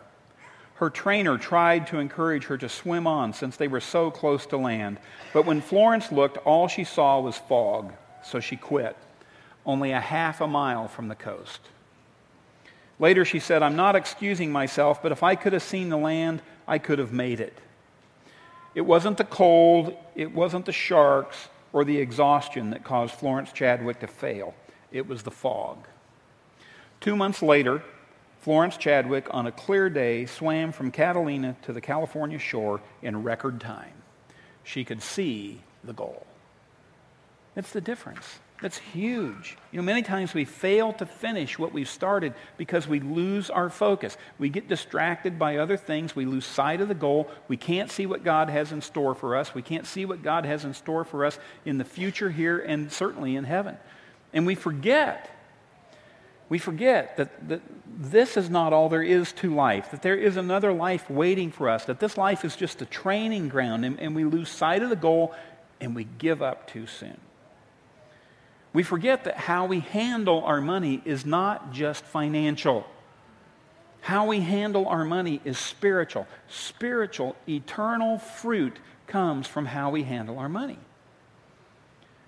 Her 0.76 0.88
trainer 0.88 1.36
tried 1.36 1.88
to 1.88 1.98
encourage 1.98 2.44
her 2.44 2.56
to 2.56 2.68
swim 2.70 3.06
on 3.06 3.34
since 3.34 3.56
they 3.56 3.68
were 3.68 3.80
so 3.80 4.10
close 4.10 4.46
to 4.46 4.56
land, 4.56 4.98
but 5.34 5.44
when 5.44 5.60
Florence 5.60 6.10
looked, 6.10 6.38
all 6.38 6.68
she 6.68 6.84
saw 6.84 7.20
was 7.20 7.36
fog 7.36 7.92
so 8.28 8.40
she 8.40 8.56
quit, 8.56 8.96
only 9.66 9.92
a 9.92 10.00
half 10.00 10.40
a 10.40 10.46
mile 10.46 10.88
from 10.88 11.08
the 11.08 11.14
coast. 11.14 11.60
Later, 13.00 13.24
she 13.24 13.38
said, 13.38 13.62
I'm 13.62 13.76
not 13.76 13.96
excusing 13.96 14.50
myself, 14.50 15.02
but 15.02 15.12
if 15.12 15.22
I 15.22 15.34
could 15.34 15.52
have 15.52 15.62
seen 15.62 15.88
the 15.88 15.96
land, 15.96 16.42
I 16.66 16.78
could 16.78 16.98
have 16.98 17.12
made 17.12 17.40
it. 17.40 17.56
It 18.74 18.82
wasn't 18.82 19.18
the 19.18 19.24
cold, 19.24 19.96
it 20.14 20.32
wasn't 20.32 20.66
the 20.66 20.72
sharks 20.72 21.48
or 21.72 21.84
the 21.84 21.98
exhaustion 21.98 22.70
that 22.70 22.84
caused 22.84 23.14
Florence 23.14 23.52
Chadwick 23.52 24.00
to 24.00 24.06
fail. 24.06 24.54
It 24.90 25.06
was 25.06 25.22
the 25.22 25.30
fog. 25.30 25.86
Two 27.00 27.14
months 27.14 27.42
later, 27.42 27.82
Florence 28.40 28.76
Chadwick, 28.76 29.26
on 29.30 29.46
a 29.46 29.52
clear 29.52 29.90
day, 29.90 30.26
swam 30.26 30.72
from 30.72 30.90
Catalina 30.90 31.56
to 31.62 31.72
the 31.72 31.80
California 31.80 32.38
shore 32.38 32.80
in 33.02 33.22
record 33.22 33.60
time. 33.60 33.92
She 34.64 34.84
could 34.84 35.02
see 35.02 35.60
the 35.84 35.92
goal. 35.92 36.26
That's 37.58 37.72
the 37.72 37.80
difference. 37.80 38.38
That's 38.62 38.78
huge. 38.78 39.58
You 39.72 39.78
know, 39.78 39.82
many 39.82 40.02
times 40.02 40.32
we 40.32 40.44
fail 40.44 40.92
to 40.92 41.04
finish 41.04 41.58
what 41.58 41.72
we've 41.72 41.88
started 41.88 42.34
because 42.56 42.86
we 42.86 43.00
lose 43.00 43.50
our 43.50 43.68
focus. 43.68 44.16
We 44.38 44.48
get 44.48 44.68
distracted 44.68 45.40
by 45.40 45.56
other 45.56 45.76
things. 45.76 46.14
We 46.14 46.24
lose 46.24 46.46
sight 46.46 46.80
of 46.80 46.86
the 46.86 46.94
goal. 46.94 47.28
We 47.48 47.56
can't 47.56 47.90
see 47.90 48.06
what 48.06 48.22
God 48.22 48.48
has 48.48 48.70
in 48.70 48.80
store 48.80 49.12
for 49.12 49.34
us. 49.34 49.56
We 49.56 49.62
can't 49.62 49.86
see 49.86 50.04
what 50.04 50.22
God 50.22 50.46
has 50.46 50.64
in 50.64 50.72
store 50.72 51.02
for 51.02 51.24
us 51.24 51.36
in 51.64 51.78
the 51.78 51.84
future 51.84 52.30
here 52.30 52.60
and 52.60 52.92
certainly 52.92 53.34
in 53.34 53.42
heaven. 53.42 53.76
And 54.32 54.46
we 54.46 54.54
forget. 54.54 55.28
We 56.48 56.60
forget 56.60 57.16
that, 57.16 57.48
that 57.48 57.62
this 57.88 58.36
is 58.36 58.48
not 58.48 58.72
all 58.72 58.88
there 58.88 59.02
is 59.02 59.32
to 59.32 59.52
life, 59.52 59.90
that 59.90 60.02
there 60.02 60.14
is 60.14 60.36
another 60.36 60.72
life 60.72 61.10
waiting 61.10 61.50
for 61.50 61.68
us, 61.68 61.86
that 61.86 61.98
this 61.98 62.16
life 62.16 62.44
is 62.44 62.54
just 62.54 62.82
a 62.82 62.86
training 62.86 63.48
ground, 63.48 63.84
and, 63.84 63.98
and 63.98 64.14
we 64.14 64.22
lose 64.22 64.48
sight 64.48 64.84
of 64.84 64.90
the 64.90 64.96
goal 64.96 65.34
and 65.80 65.96
we 65.96 66.04
give 66.04 66.40
up 66.40 66.68
too 66.68 66.86
soon. 66.86 67.18
We 68.72 68.82
forget 68.82 69.24
that 69.24 69.36
how 69.36 69.66
we 69.66 69.80
handle 69.80 70.44
our 70.44 70.60
money 70.60 71.02
is 71.04 71.24
not 71.24 71.72
just 71.72 72.04
financial. 72.04 72.86
How 74.00 74.26
we 74.26 74.40
handle 74.40 74.86
our 74.86 75.04
money 75.04 75.40
is 75.44 75.58
spiritual. 75.58 76.26
Spiritual, 76.48 77.36
eternal 77.48 78.18
fruit 78.18 78.78
comes 79.06 79.46
from 79.46 79.66
how 79.66 79.90
we 79.90 80.02
handle 80.02 80.38
our 80.38 80.48
money. 80.48 80.78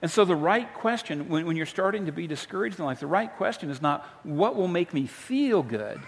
And 0.03 0.11
so, 0.11 0.24
the 0.24 0.37
right 0.37 0.72
question, 0.72 1.29
when, 1.29 1.44
when, 1.44 1.57
you're 1.57 1.66
starting 1.66 2.07
to 2.07 2.12
be 2.12 2.26
discouraged 2.26 2.79
in 2.79 2.87
life, 2.87 3.00
the 3.00 3.07
right 3.07 3.35
question 3.37 3.70
is 3.70 3.83
not 3.83 4.07
what 4.22 4.57
will 4.57 4.68
make 4.68 4.94
me 4.94 5.07
feel 5.07 5.62
good. 5.62 6.00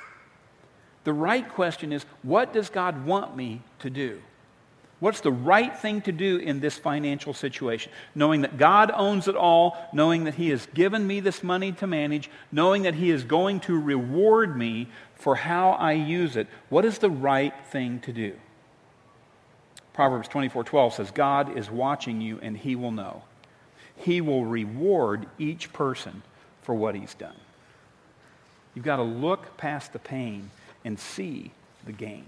The 1.04 1.12
right 1.12 1.46
question 1.46 1.92
is 1.92 2.04
what 2.22 2.52
does 2.52 2.70
God 2.70 3.04
want 3.04 3.36
me 3.36 3.60
to 3.80 3.90
do? 3.90 4.22
What's 5.02 5.20
the 5.20 5.32
right 5.32 5.76
thing 5.76 6.00
to 6.02 6.12
do 6.12 6.36
in 6.36 6.60
this 6.60 6.78
financial 6.78 7.34
situation? 7.34 7.90
Knowing 8.14 8.42
that 8.42 8.56
God 8.56 8.92
owns 8.94 9.26
it 9.26 9.34
all, 9.34 9.76
knowing 9.92 10.22
that 10.24 10.36
He 10.36 10.50
has 10.50 10.66
given 10.74 11.04
me 11.04 11.18
this 11.18 11.42
money 11.42 11.72
to 11.72 11.88
manage, 11.88 12.30
knowing 12.52 12.82
that 12.82 12.94
He 12.94 13.10
is 13.10 13.24
going 13.24 13.58
to 13.62 13.76
reward 13.76 14.56
me 14.56 14.86
for 15.16 15.34
how 15.34 15.70
I 15.70 15.94
use 15.94 16.36
it. 16.36 16.46
What 16.68 16.84
is 16.84 16.98
the 16.98 17.10
right 17.10 17.52
thing 17.66 17.98
to 18.02 18.12
do? 18.12 18.34
Proverbs 19.92 20.28
24:12 20.28 20.92
says, 20.92 21.10
God 21.10 21.58
is 21.58 21.68
watching 21.68 22.20
you 22.20 22.38
and 22.40 22.56
He 22.56 22.76
will 22.76 22.92
know. 22.92 23.24
He 23.96 24.20
will 24.20 24.44
reward 24.44 25.26
each 25.36 25.72
person 25.72 26.22
for 26.62 26.76
what 26.76 26.94
he's 26.94 27.14
done. 27.14 27.40
You've 28.72 28.84
got 28.84 28.98
to 28.98 29.02
look 29.02 29.56
past 29.56 29.92
the 29.92 29.98
pain 29.98 30.50
and 30.84 30.96
see 30.96 31.50
the 31.84 31.90
gain 31.90 32.26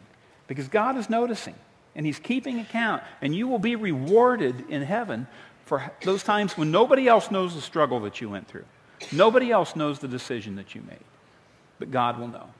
because 0.49 0.67
God 0.67 0.97
is 0.97 1.09
noticing 1.09 1.55
and 1.97 2.05
He's 2.07 2.19
keeping 2.19 2.61
account. 2.61 3.03
And 3.21 3.35
you 3.35 3.49
will 3.49 3.59
be 3.59 3.77
rewarded 3.77 4.69
in 4.69 4.83
heaven 4.83 5.27
for 5.65 5.91
those 6.03 6.23
times 6.23 6.57
when 6.59 6.71
nobody 6.71 7.09
else 7.09 7.31
knows 7.31 7.55
the 7.55 7.61
struggle 7.61 8.01
that 8.01 8.21
you 8.21 8.29
went 8.29 8.49
through. 8.49 8.65
Nobody 9.13 9.51
else 9.51 9.77
knows 9.77 9.99
the 9.99 10.09
decision 10.09 10.57
that 10.57 10.75
you 10.75 10.83
made. 10.83 11.05
But 11.79 11.91
God 11.91 12.19
will 12.19 12.29
know, 12.29 12.51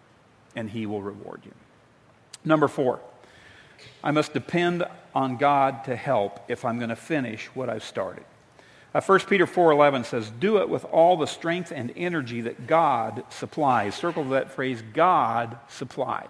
and 0.57 0.71
He 0.71 0.87
will 0.87 1.03
reward 1.03 1.43
you. 1.45 1.53
Number 2.45 2.69
four, 2.69 3.01
I 4.03 4.11
must 4.11 4.33
depend 4.33 4.85
on 5.15 5.37
God 5.37 5.85
to 5.85 5.97
help 5.97 6.41
if 6.49 6.65
I'm 6.65 6.79
going 6.79 6.91
to 6.91 6.97
finish 6.97 7.47
what 7.55 7.69
I've 7.69 7.85
started. 7.85 8.25
Uh, 8.95 9.01
1 9.01 9.21
Peter 9.21 9.47
4.11 9.47 10.05
says, 10.05 10.31
Do 10.31 10.59
it 10.59 10.69
with 10.69 10.85
all 10.85 11.17
the 11.17 11.27
strength 11.27 11.73
and 11.75 11.93
energy 11.97 12.41
that 12.43 12.67
God 12.67 13.25
supplies. 13.29 13.95
Circle 13.95 14.25
that 14.27 14.53
phrase, 14.53 14.83
God 14.93 15.59
supplies 15.69 16.29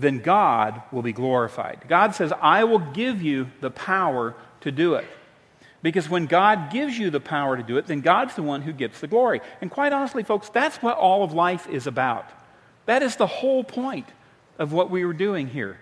then 0.00 0.18
God 0.18 0.82
will 0.90 1.02
be 1.02 1.12
glorified. 1.12 1.84
God 1.88 2.14
says, 2.14 2.32
I 2.40 2.64
will 2.64 2.78
give 2.78 3.22
you 3.22 3.50
the 3.60 3.70
power 3.70 4.34
to 4.62 4.72
do 4.72 4.94
it. 4.94 5.06
Because 5.82 6.08
when 6.08 6.26
God 6.26 6.70
gives 6.70 6.98
you 6.98 7.10
the 7.10 7.20
power 7.20 7.56
to 7.56 7.62
do 7.62 7.78
it, 7.78 7.86
then 7.86 8.00
God's 8.00 8.34
the 8.34 8.42
one 8.42 8.62
who 8.62 8.72
gets 8.72 9.00
the 9.00 9.06
glory. 9.06 9.40
And 9.60 9.70
quite 9.70 9.92
honestly, 9.92 10.22
folks, 10.22 10.48
that's 10.50 10.76
what 10.82 10.96
all 10.96 11.22
of 11.22 11.32
life 11.32 11.68
is 11.68 11.86
about. 11.86 12.30
That 12.86 13.02
is 13.02 13.16
the 13.16 13.26
whole 13.26 13.64
point 13.64 14.06
of 14.58 14.72
what 14.72 14.90
we 14.90 15.04
were 15.04 15.14
doing 15.14 15.48
here. 15.48 15.78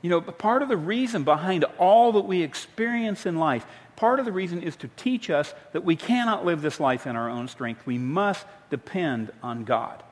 You 0.00 0.08
know, 0.08 0.20
part 0.20 0.62
of 0.62 0.68
the 0.68 0.76
reason 0.76 1.24
behind 1.24 1.64
all 1.78 2.12
that 2.12 2.22
we 2.22 2.42
experience 2.42 3.26
in 3.26 3.38
life, 3.38 3.66
part 3.96 4.18
of 4.18 4.24
the 4.24 4.32
reason 4.32 4.62
is 4.62 4.76
to 4.76 4.88
teach 4.96 5.28
us 5.28 5.52
that 5.72 5.84
we 5.84 5.96
cannot 5.96 6.46
live 6.46 6.62
this 6.62 6.80
life 6.80 7.06
in 7.06 7.16
our 7.16 7.28
own 7.28 7.48
strength. 7.48 7.84
We 7.84 7.98
must 7.98 8.46
depend 8.70 9.30
on 9.42 9.64
God. 9.64 10.02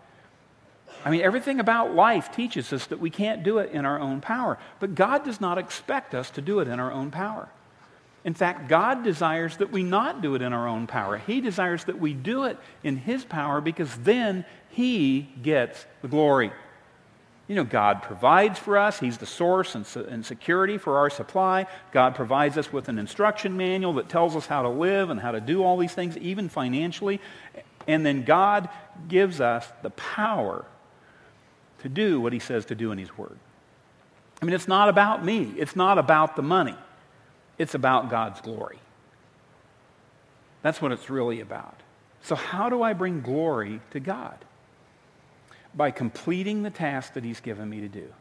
I 1.04 1.10
mean, 1.10 1.22
everything 1.22 1.60
about 1.60 1.94
life 1.94 2.32
teaches 2.32 2.72
us 2.72 2.86
that 2.86 3.00
we 3.00 3.10
can't 3.10 3.42
do 3.42 3.58
it 3.58 3.70
in 3.72 3.84
our 3.84 3.98
own 3.98 4.20
power. 4.20 4.58
But 4.80 4.94
God 4.94 5.24
does 5.24 5.40
not 5.40 5.58
expect 5.58 6.14
us 6.14 6.30
to 6.30 6.40
do 6.40 6.60
it 6.60 6.68
in 6.68 6.80
our 6.80 6.92
own 6.92 7.10
power. 7.10 7.48
In 8.24 8.34
fact, 8.34 8.68
God 8.68 9.04
desires 9.04 9.56
that 9.58 9.70
we 9.70 9.82
not 9.82 10.20
do 10.20 10.34
it 10.34 10.42
in 10.42 10.52
our 10.52 10.66
own 10.66 10.86
power. 10.86 11.18
He 11.18 11.40
desires 11.40 11.84
that 11.84 11.98
we 11.98 12.12
do 12.12 12.44
it 12.44 12.58
in 12.82 12.96
His 12.96 13.24
power 13.24 13.60
because 13.60 13.96
then 13.98 14.44
He 14.70 15.28
gets 15.42 15.86
the 16.02 16.08
glory. 16.08 16.52
You 17.46 17.54
know, 17.54 17.64
God 17.64 18.02
provides 18.02 18.58
for 18.58 18.76
us. 18.76 19.00
He's 19.00 19.16
the 19.16 19.24
source 19.24 19.74
and, 19.74 19.86
and, 20.08 20.26
security 20.26 20.76
for 20.76 20.98
our 20.98 21.08
supply. 21.08 21.66
God 21.92 22.14
provides 22.14 22.58
us 22.58 22.70
with 22.70 22.90
an 22.90 22.98
instruction 22.98 23.56
manual 23.56 23.94
that 23.94 24.10
tells 24.10 24.36
us 24.36 24.44
how 24.44 24.60
to 24.60 24.68
live 24.68 25.08
and 25.08 25.18
how 25.18 25.30
to 25.30 25.40
do 25.40 25.64
all 25.64 25.78
these 25.78 25.94
things, 25.94 26.18
even 26.18 26.50
financially. 26.50 27.22
And 27.86 28.04
then 28.04 28.24
God 28.24 28.68
gives 29.08 29.40
us 29.40 29.66
the 29.80 29.88
power 29.90 30.66
to 31.82 31.88
do 31.88 32.20
what 32.20 32.32
he 32.32 32.38
says 32.38 32.66
to 32.66 32.74
do 32.74 32.92
in 32.92 32.98
his 32.98 33.16
word. 33.18 33.38
I 34.40 34.44
mean, 34.44 34.54
it's 34.54 34.68
not 34.68 34.88
about 34.88 35.24
me, 35.24 35.54
it's 35.56 35.76
not 35.76 35.98
about 35.98 36.36
the 36.36 36.42
money, 36.42 36.76
it's 37.58 37.74
about 37.74 38.10
God's 38.10 38.40
glory. 38.40 38.78
That's 40.62 40.82
what 40.82 40.92
it's 40.92 41.10
really 41.10 41.40
about. 41.40 41.80
So, 42.22 42.34
how 42.34 42.68
do 42.68 42.82
I 42.82 42.92
bring 42.92 43.20
glory 43.20 43.80
to 43.92 44.00
God? 44.00 44.36
By 45.74 45.90
completing 45.92 46.62
the 46.62 46.70
task 46.70 47.14
that 47.14 47.24
he's 47.24 47.40
given 47.40 47.68
me 47.68 47.80
to 47.80 47.88
do. 47.88 48.12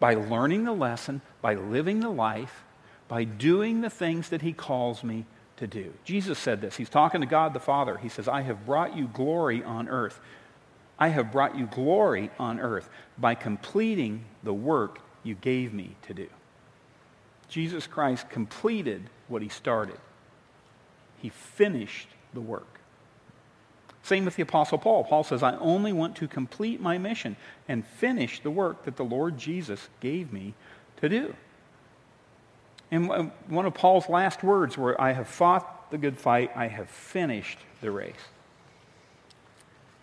by 0.00 0.14
learning 0.14 0.64
the 0.64 0.72
lesson, 0.72 1.20
by 1.42 1.54
living 1.54 2.00
the 2.00 2.10
life, 2.10 2.64
by 3.06 3.24
doing 3.24 3.82
the 3.82 3.90
things 3.90 4.30
that 4.30 4.42
he 4.42 4.52
calls 4.52 5.04
me 5.04 5.26
to 5.58 5.66
do. 5.66 5.92
Jesus 6.04 6.38
said 6.38 6.60
this. 6.62 6.76
He's 6.76 6.88
talking 6.88 7.20
to 7.20 7.26
God 7.26 7.52
the 7.52 7.60
Father. 7.60 7.98
He 7.98 8.08
says, 8.08 8.26
I 8.26 8.40
have 8.40 8.64
brought 8.66 8.96
you 8.96 9.08
glory 9.08 9.62
on 9.62 9.88
earth. 9.88 10.18
I 11.00 11.08
have 11.08 11.32
brought 11.32 11.56
you 11.56 11.66
glory 11.66 12.30
on 12.38 12.60
earth 12.60 12.90
by 13.16 13.34
completing 13.34 14.26
the 14.42 14.52
work 14.52 15.00
you 15.24 15.34
gave 15.34 15.72
me 15.72 15.96
to 16.02 16.14
do. 16.14 16.28
Jesus 17.48 17.86
Christ 17.86 18.28
completed 18.28 19.08
what 19.26 19.42
he 19.42 19.48
started. 19.48 19.98
He 21.18 21.30
finished 21.30 22.08
the 22.34 22.40
work. 22.40 22.80
Same 24.02 24.24
with 24.24 24.36
the 24.36 24.42
Apostle 24.42 24.78
Paul. 24.78 25.04
Paul 25.04 25.24
says, 25.24 25.42
I 25.42 25.56
only 25.56 25.92
want 25.92 26.16
to 26.16 26.28
complete 26.28 26.80
my 26.80 26.98
mission 26.98 27.36
and 27.68 27.86
finish 27.86 28.40
the 28.40 28.50
work 28.50 28.84
that 28.84 28.96
the 28.96 29.04
Lord 29.04 29.36
Jesus 29.36 29.88
gave 30.00 30.32
me 30.32 30.54
to 31.00 31.08
do. 31.08 31.34
And 32.90 33.30
one 33.48 33.66
of 33.66 33.74
Paul's 33.74 34.08
last 34.08 34.42
words 34.42 34.76
were, 34.76 35.00
I 35.00 35.12
have 35.12 35.28
fought 35.28 35.90
the 35.90 35.98
good 35.98 36.18
fight, 36.18 36.50
I 36.56 36.66
have 36.68 36.88
finished 36.88 37.58
the 37.80 37.90
race. 37.90 38.14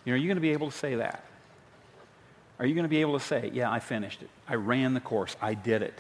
You 0.08 0.14
know, 0.14 0.16
are 0.16 0.20
you 0.20 0.28
going 0.28 0.38
to 0.38 0.42
be 0.42 0.54
able 0.54 0.72
to 0.72 0.78
say 0.78 0.96
that? 0.96 1.22
Are 2.60 2.66
you 2.66 2.74
going 2.76 2.86
to 2.86 2.90
be 2.90 3.02
able 3.02 3.20
to 3.20 3.26
say, 3.26 3.52
yeah, 3.54 3.70
I 3.70 3.80
finished 3.80 4.22
it. 4.22 4.30
I 4.48 4.56
ran 4.56 4.94
the 4.94 5.02
course. 5.02 5.36
I 5.42 5.54
did 5.54 5.82
it. 5.82 6.00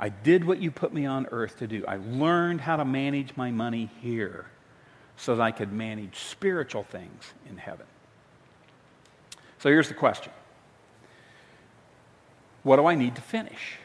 I 0.00 0.08
did 0.08 0.46
what 0.46 0.62
you 0.62 0.70
put 0.70 0.94
me 0.94 1.04
on 1.04 1.26
earth 1.30 1.58
to 1.58 1.66
do. 1.66 1.84
I 1.86 1.98
learned 1.98 2.62
how 2.62 2.76
to 2.76 2.86
manage 2.86 3.36
my 3.36 3.50
money 3.50 3.90
here 4.00 4.46
so 5.18 5.36
that 5.36 5.42
I 5.42 5.50
could 5.50 5.74
manage 5.74 6.16
spiritual 6.20 6.84
things 6.84 7.34
in 7.50 7.58
heaven. 7.58 7.84
So 9.58 9.68
here's 9.68 9.88
the 9.88 9.94
question 9.94 10.32
What 12.62 12.76
do 12.76 12.86
I 12.86 12.94
need 12.94 13.14
to 13.16 13.22
finish? 13.22 13.76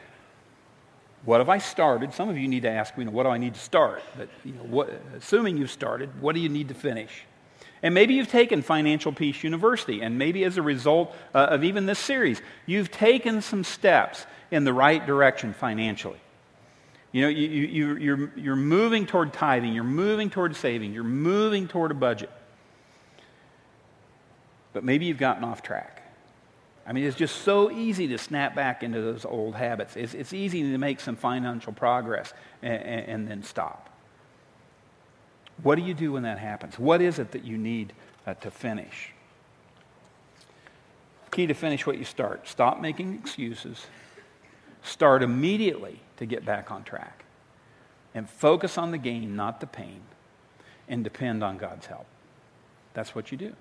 What 1.26 1.40
have 1.40 1.50
I 1.50 1.58
started? 1.58 2.14
Some 2.14 2.30
of 2.30 2.38
you 2.38 2.48
need 2.48 2.62
to 2.62 2.70
ask, 2.70 2.96
you 2.96 3.04
know, 3.04 3.10
what 3.10 3.24
do 3.24 3.28
I 3.28 3.36
need 3.36 3.52
to 3.52 3.60
start? 3.60 4.02
But 4.16 4.30
you 4.42 4.52
know, 4.54 4.62
what, 4.62 4.88
assuming 5.14 5.58
you've 5.58 5.70
started, 5.70 6.08
what 6.22 6.34
do 6.34 6.40
you 6.40 6.48
need 6.48 6.68
to 6.68 6.74
finish? 6.74 7.24
And 7.82 7.94
maybe 7.94 8.14
you've 8.14 8.28
taken 8.28 8.62
Financial 8.62 9.12
Peace 9.12 9.42
University, 9.42 10.02
and 10.02 10.16
maybe 10.16 10.44
as 10.44 10.56
a 10.56 10.62
result 10.62 11.14
uh, 11.34 11.46
of 11.50 11.64
even 11.64 11.86
this 11.86 11.98
series, 11.98 12.40
you've 12.64 12.90
taken 12.90 13.42
some 13.42 13.64
steps 13.64 14.24
in 14.50 14.64
the 14.64 14.72
right 14.72 15.04
direction 15.04 15.52
financially. 15.52 16.20
You 17.10 17.22
know, 17.22 17.28
you, 17.28 17.48
you, 17.48 17.96
you're, 17.96 18.32
you're 18.36 18.56
moving 18.56 19.04
toward 19.04 19.32
tithing, 19.32 19.74
you're 19.74 19.84
moving 19.84 20.30
toward 20.30 20.56
saving, 20.56 20.94
you're 20.94 21.04
moving 21.04 21.68
toward 21.68 21.90
a 21.90 21.94
budget. 21.94 22.30
But 24.72 24.84
maybe 24.84 25.06
you've 25.06 25.18
gotten 25.18 25.44
off 25.44 25.62
track. 25.62 26.02
I 26.86 26.92
mean, 26.92 27.04
it's 27.04 27.16
just 27.16 27.42
so 27.42 27.70
easy 27.70 28.08
to 28.08 28.18
snap 28.18 28.54
back 28.54 28.82
into 28.82 29.00
those 29.00 29.24
old 29.24 29.54
habits. 29.54 29.96
It's, 29.96 30.14
it's 30.14 30.32
easy 30.32 30.62
to 30.62 30.78
make 30.78 31.00
some 31.00 31.16
financial 31.16 31.72
progress 31.72 32.32
and, 32.62 32.82
and, 32.82 33.08
and, 33.08 33.28
then 33.28 33.42
stop. 33.42 33.88
What 35.62 35.76
do 35.76 35.82
you 35.82 35.94
do 35.94 36.12
when 36.12 36.24
that 36.24 36.38
happens? 36.38 36.78
What 36.78 37.00
is 37.00 37.18
it 37.18 37.32
that 37.32 37.44
you 37.44 37.56
need 37.56 37.92
uh, 38.26 38.34
to 38.34 38.50
finish? 38.50 39.12
Key 41.30 41.46
to 41.46 41.54
finish 41.54 41.86
what 41.86 41.98
you 41.98 42.04
start. 42.04 42.48
Stop 42.48 42.80
making 42.80 43.14
excuses. 43.14 43.86
Start 44.82 45.22
immediately 45.22 46.00
to 46.16 46.26
get 46.26 46.44
back 46.44 46.70
on 46.70 46.84
track. 46.84 47.24
And 48.14 48.28
focus 48.28 48.76
on 48.76 48.90
the 48.90 48.98
gain, 48.98 49.36
not 49.36 49.60
the 49.60 49.66
pain, 49.66 50.00
and 50.88 51.02
depend 51.02 51.42
on 51.42 51.56
God's 51.56 51.86
help. 51.86 52.06
That's 52.92 53.14
what 53.14 53.32
you 53.32 53.38
do. 53.38 53.54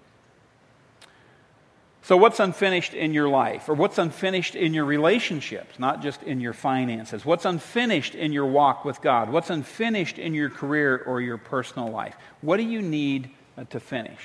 So, 2.04 2.18
what's 2.18 2.40
unfinished 2.40 2.96
in 2.96 3.14
your 3.14 3.30
life? 3.30 3.70
Or 3.70 3.76
what's 3.76 4.00
unfinished 4.00 4.56
in 4.56 4.74
your 4.74 4.86
relationships, 4.86 5.78
not 5.78 6.02
just 6.02 6.24
in 6.24 6.42
your 6.42 6.54
finances? 6.54 7.24
What's 7.24 7.46
unfinished 7.46 8.16
in 8.16 8.32
your 8.32 8.48
walk 8.48 8.86
with 8.86 9.02
God? 9.02 9.30
What's 9.30 9.52
unfinished 9.52 10.18
in 10.18 10.34
your 10.34 10.50
career 10.50 11.04
or 11.06 11.22
your 11.22 11.38
personal 11.38 11.90
life? 11.90 12.16
What 12.42 12.58
do 12.58 12.64
you 12.64 12.82
need 12.82 13.30
to 13.70 13.80
finish? 13.80 14.20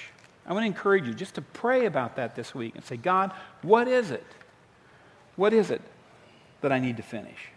I 0.47 0.53
want 0.55 0.63
to 0.63 0.69
encourage 0.69 1.07
you 1.07 1.13
just 1.13 1.35
to 1.35 1.43
pray 1.43 1.85
about 1.85 2.17
that 2.17 2.35
this 2.35 2.55
week 2.55 2.77
and 2.77 2.85
say, 2.85 2.97
God, 2.97 3.33
what 3.63 3.89
is 3.89 4.11
it? 4.11 4.27
What 5.35 5.53
is 5.53 5.71
it 5.71 5.83
that 6.63 6.73
I 6.73 6.79
need 6.79 6.97
to 6.97 7.03
finish? 7.03 7.51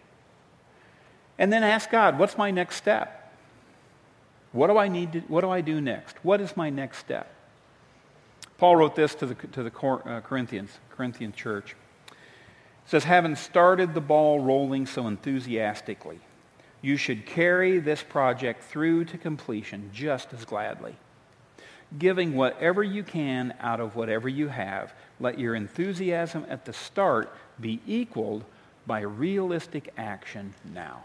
And 1.37 1.53
then 1.53 1.63
ask 1.63 1.89
God, 1.89 2.19
what's 2.19 2.37
my 2.37 2.51
next 2.51 2.75
step? 2.75 3.33
What 4.51 4.67
do 4.67 4.77
I 4.77 4.89
need 4.89 5.13
to, 5.13 5.19
what 5.21 5.41
do 5.41 5.49
I 5.49 5.61
do 5.61 5.79
next? 5.79 6.17
What 6.23 6.41
is 6.41 6.57
my 6.57 6.69
next 6.69 6.97
step? 6.97 7.33
Paul 8.59 8.75
wrote 8.75 8.95
this 8.95 9.15
to 9.15 9.25
the, 9.25 9.35
to 9.35 9.63
the 9.63 9.71
uh, 9.71 10.19
Corinthians, 10.19 10.69
Corinthian 10.91 11.31
church. 11.31 11.75
It 12.09 12.15
says, 12.87 13.05
having 13.05 13.35
started 13.35 13.93
the 13.93 14.01
ball 14.01 14.41
rolling 14.41 14.85
so 14.85 15.07
enthusiastically, 15.07 16.19
you 16.81 16.97
should 16.97 17.25
carry 17.25 17.79
this 17.79 18.03
project 18.03 18.63
through 18.63 19.05
to 19.05 19.17
completion 19.17 19.91
just 19.93 20.33
as 20.33 20.43
gladly. 20.43 20.97
Giving 21.97 22.35
whatever 22.35 22.83
you 22.83 23.01
can 23.01 23.53
out 23.61 23.79
of 23.79 23.95
whatever 23.95 24.27
you 24.27 24.49
have, 24.49 24.93
let 25.19 25.39
your 25.39 25.55
enthusiasm 25.55 26.45
at 26.49 26.65
the 26.65 26.73
start 26.73 27.33
be 27.59 27.79
equaled 27.87 28.43
by 28.85 29.01
realistic 29.01 29.93
action 29.97 30.53
now. 30.73 31.03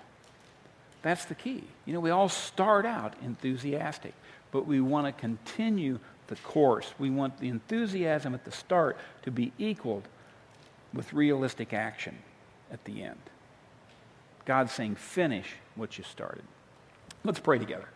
That's 1.03 1.25
the 1.27 1.35
key. 1.35 1.63
You 1.87 1.95
know, 1.95 2.01
we 2.01 2.11
all 2.11 2.29
start 2.29 2.85
out 2.85 3.15
enthusiastic, 3.23 4.15
but 4.51 4.67
we 4.67 4.81
want 4.81 5.07
to 5.07 5.13
continue 5.13 6.01
the 6.29 6.37
course. 6.37 6.93
We 6.99 7.11
want 7.11 7.39
the 7.39 7.49
enthusiasm 7.49 8.35
at 8.35 8.45
the 8.45 8.53
start 8.53 8.97
to 9.23 9.31
be 9.31 9.53
equaled 9.59 10.09
with 10.93 11.13
realistic 11.13 11.73
action 11.73 12.19
at 12.71 12.85
the 12.85 13.03
end. 13.03 13.19
God's 14.45 14.73
saying, 14.73 14.97
finish 14.97 15.55
what 15.75 15.99
you 15.99 16.05
started. 16.05 16.45
Let's 17.25 17.41
pray 17.41 17.59
together. 17.59 17.89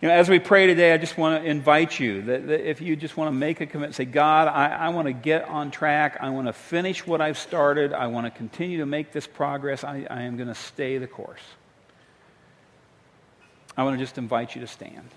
You 0.00 0.08
know, 0.08 0.14
as 0.16 0.28
we 0.28 0.38
pray 0.38 0.66
today, 0.66 0.92
I 0.92 0.98
just 0.98 1.16
want 1.16 1.42
to 1.42 1.48
invite 1.48 1.98
you 1.98 2.20
that, 2.22 2.46
that 2.48 2.68
if 2.68 2.82
you 2.82 2.94
just 2.94 3.16
want 3.16 3.28
to 3.28 3.32
make 3.32 3.60
a 3.60 3.66
commitment, 3.66 3.94
say, 3.94 4.04
God, 4.04 4.48
I, 4.48 4.66
I 4.66 4.88
want 4.90 5.06
to 5.06 5.12
get 5.12 5.48
on 5.48 5.70
track. 5.70 6.18
I 6.20 6.28
want 6.30 6.46
to 6.46 6.52
finish 6.52 7.06
what 7.06 7.20
I've 7.20 7.38
started. 7.38 7.94
I 7.94 8.08
want 8.08 8.26
to 8.26 8.30
continue 8.30 8.78
to 8.78 8.86
make 8.86 9.12
this 9.12 9.26
progress. 9.26 9.82
I, 9.82 10.06
I 10.10 10.22
am 10.22 10.36
going 10.36 10.48
to 10.48 10.54
stay 10.54 10.98
the 10.98 11.06
course. 11.06 11.40
I 13.76 13.84
want 13.84 13.98
to 13.98 14.04
just 14.04 14.18
invite 14.18 14.54
you 14.54 14.60
to 14.60 14.66
stand. 14.66 15.08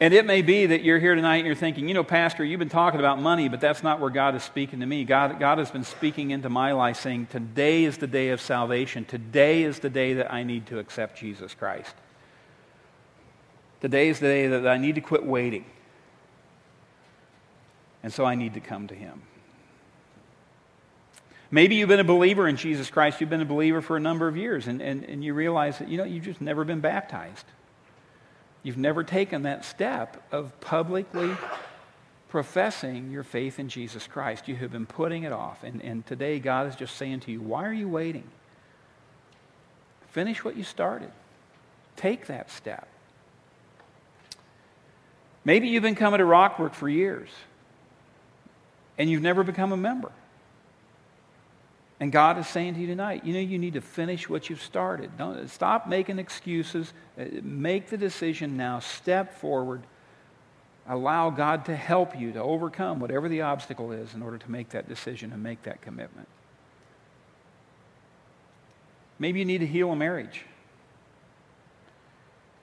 And 0.00 0.14
it 0.14 0.24
may 0.24 0.40
be 0.40 0.64
that 0.64 0.82
you're 0.82 0.98
here 0.98 1.14
tonight 1.14 1.36
and 1.36 1.46
you're 1.46 1.54
thinking, 1.54 1.86
you 1.86 1.92
know, 1.92 2.02
Pastor, 2.02 2.42
you've 2.42 2.58
been 2.58 2.70
talking 2.70 3.00
about 3.00 3.20
money, 3.20 3.50
but 3.50 3.60
that's 3.60 3.82
not 3.82 4.00
where 4.00 4.08
God 4.08 4.34
is 4.34 4.42
speaking 4.42 4.80
to 4.80 4.86
me. 4.86 5.04
God, 5.04 5.38
God 5.38 5.58
has 5.58 5.70
been 5.70 5.84
speaking 5.84 6.30
into 6.30 6.48
my 6.48 6.72
life 6.72 6.98
saying, 6.98 7.26
today 7.26 7.84
is 7.84 7.98
the 7.98 8.06
day 8.06 8.30
of 8.30 8.40
salvation. 8.40 9.04
Today 9.04 9.62
is 9.62 9.80
the 9.80 9.90
day 9.90 10.14
that 10.14 10.32
I 10.32 10.42
need 10.42 10.66
to 10.68 10.78
accept 10.78 11.18
Jesus 11.18 11.52
Christ. 11.52 11.94
Today 13.82 14.08
is 14.08 14.20
the 14.20 14.26
day 14.26 14.46
that 14.48 14.66
I 14.66 14.78
need 14.78 14.94
to 14.94 15.02
quit 15.02 15.24
waiting. 15.24 15.66
And 18.02 18.10
so 18.10 18.24
I 18.24 18.36
need 18.36 18.54
to 18.54 18.60
come 18.60 18.86
to 18.88 18.94
Him. 18.94 19.20
Maybe 21.50 21.74
you've 21.74 21.88
been 21.88 22.00
a 22.00 22.04
believer 22.04 22.48
in 22.48 22.56
Jesus 22.56 22.88
Christ. 22.88 23.20
You've 23.20 23.28
been 23.28 23.42
a 23.42 23.44
believer 23.44 23.82
for 23.82 23.98
a 23.98 24.00
number 24.00 24.28
of 24.28 24.36
years, 24.36 24.66
and, 24.66 24.80
and, 24.80 25.04
and 25.04 25.22
you 25.22 25.34
realize 25.34 25.78
that, 25.78 25.88
you 25.88 25.98
know, 25.98 26.04
you've 26.04 26.24
just 26.24 26.40
never 26.40 26.64
been 26.64 26.80
baptized. 26.80 27.44
You've 28.62 28.76
never 28.76 29.02
taken 29.02 29.42
that 29.42 29.64
step 29.64 30.22
of 30.32 30.58
publicly 30.60 31.30
professing 32.28 33.10
your 33.10 33.22
faith 33.22 33.58
in 33.58 33.68
Jesus 33.68 34.06
Christ. 34.06 34.48
You 34.48 34.56
have 34.56 34.70
been 34.70 34.86
putting 34.86 35.24
it 35.24 35.32
off. 35.32 35.64
And, 35.64 35.82
and 35.82 36.06
today, 36.06 36.38
God 36.38 36.68
is 36.68 36.76
just 36.76 36.96
saying 36.96 37.20
to 37.20 37.32
you, 37.32 37.40
why 37.40 37.64
are 37.66 37.72
you 37.72 37.88
waiting? 37.88 38.24
Finish 40.10 40.44
what 40.44 40.56
you 40.56 40.64
started. 40.64 41.10
Take 41.96 42.26
that 42.26 42.50
step. 42.50 42.88
Maybe 45.44 45.68
you've 45.68 45.82
been 45.82 45.94
coming 45.94 46.18
to 46.18 46.24
Rockbrook 46.24 46.74
for 46.74 46.88
years 46.88 47.30
and 48.98 49.08
you've 49.08 49.22
never 49.22 49.42
become 49.42 49.72
a 49.72 49.76
member. 49.76 50.12
And 52.00 52.10
God 52.10 52.38
is 52.38 52.48
saying 52.48 52.74
to 52.74 52.80
you 52.80 52.86
tonight, 52.86 53.26
you 53.26 53.34
know, 53.34 53.40
you 53.40 53.58
need 53.58 53.74
to 53.74 53.82
finish 53.82 54.26
what 54.26 54.48
you've 54.48 54.62
started. 54.62 55.18
Don't 55.18 55.48
stop 55.50 55.86
making 55.86 56.18
excuses. 56.18 56.94
Uh, 57.18 57.26
make 57.42 57.90
the 57.90 57.98
decision 57.98 58.56
now. 58.56 58.78
Step 58.78 59.34
forward. 59.38 59.82
Allow 60.88 61.28
God 61.28 61.66
to 61.66 61.76
help 61.76 62.18
you 62.18 62.32
to 62.32 62.42
overcome 62.42 63.00
whatever 63.00 63.28
the 63.28 63.42
obstacle 63.42 63.92
is 63.92 64.14
in 64.14 64.22
order 64.22 64.38
to 64.38 64.50
make 64.50 64.70
that 64.70 64.88
decision 64.88 65.30
and 65.30 65.42
make 65.42 65.62
that 65.64 65.82
commitment. 65.82 66.26
Maybe 69.18 69.38
you 69.38 69.44
need 69.44 69.58
to 69.58 69.66
heal 69.66 69.92
a 69.92 69.96
marriage. 69.96 70.46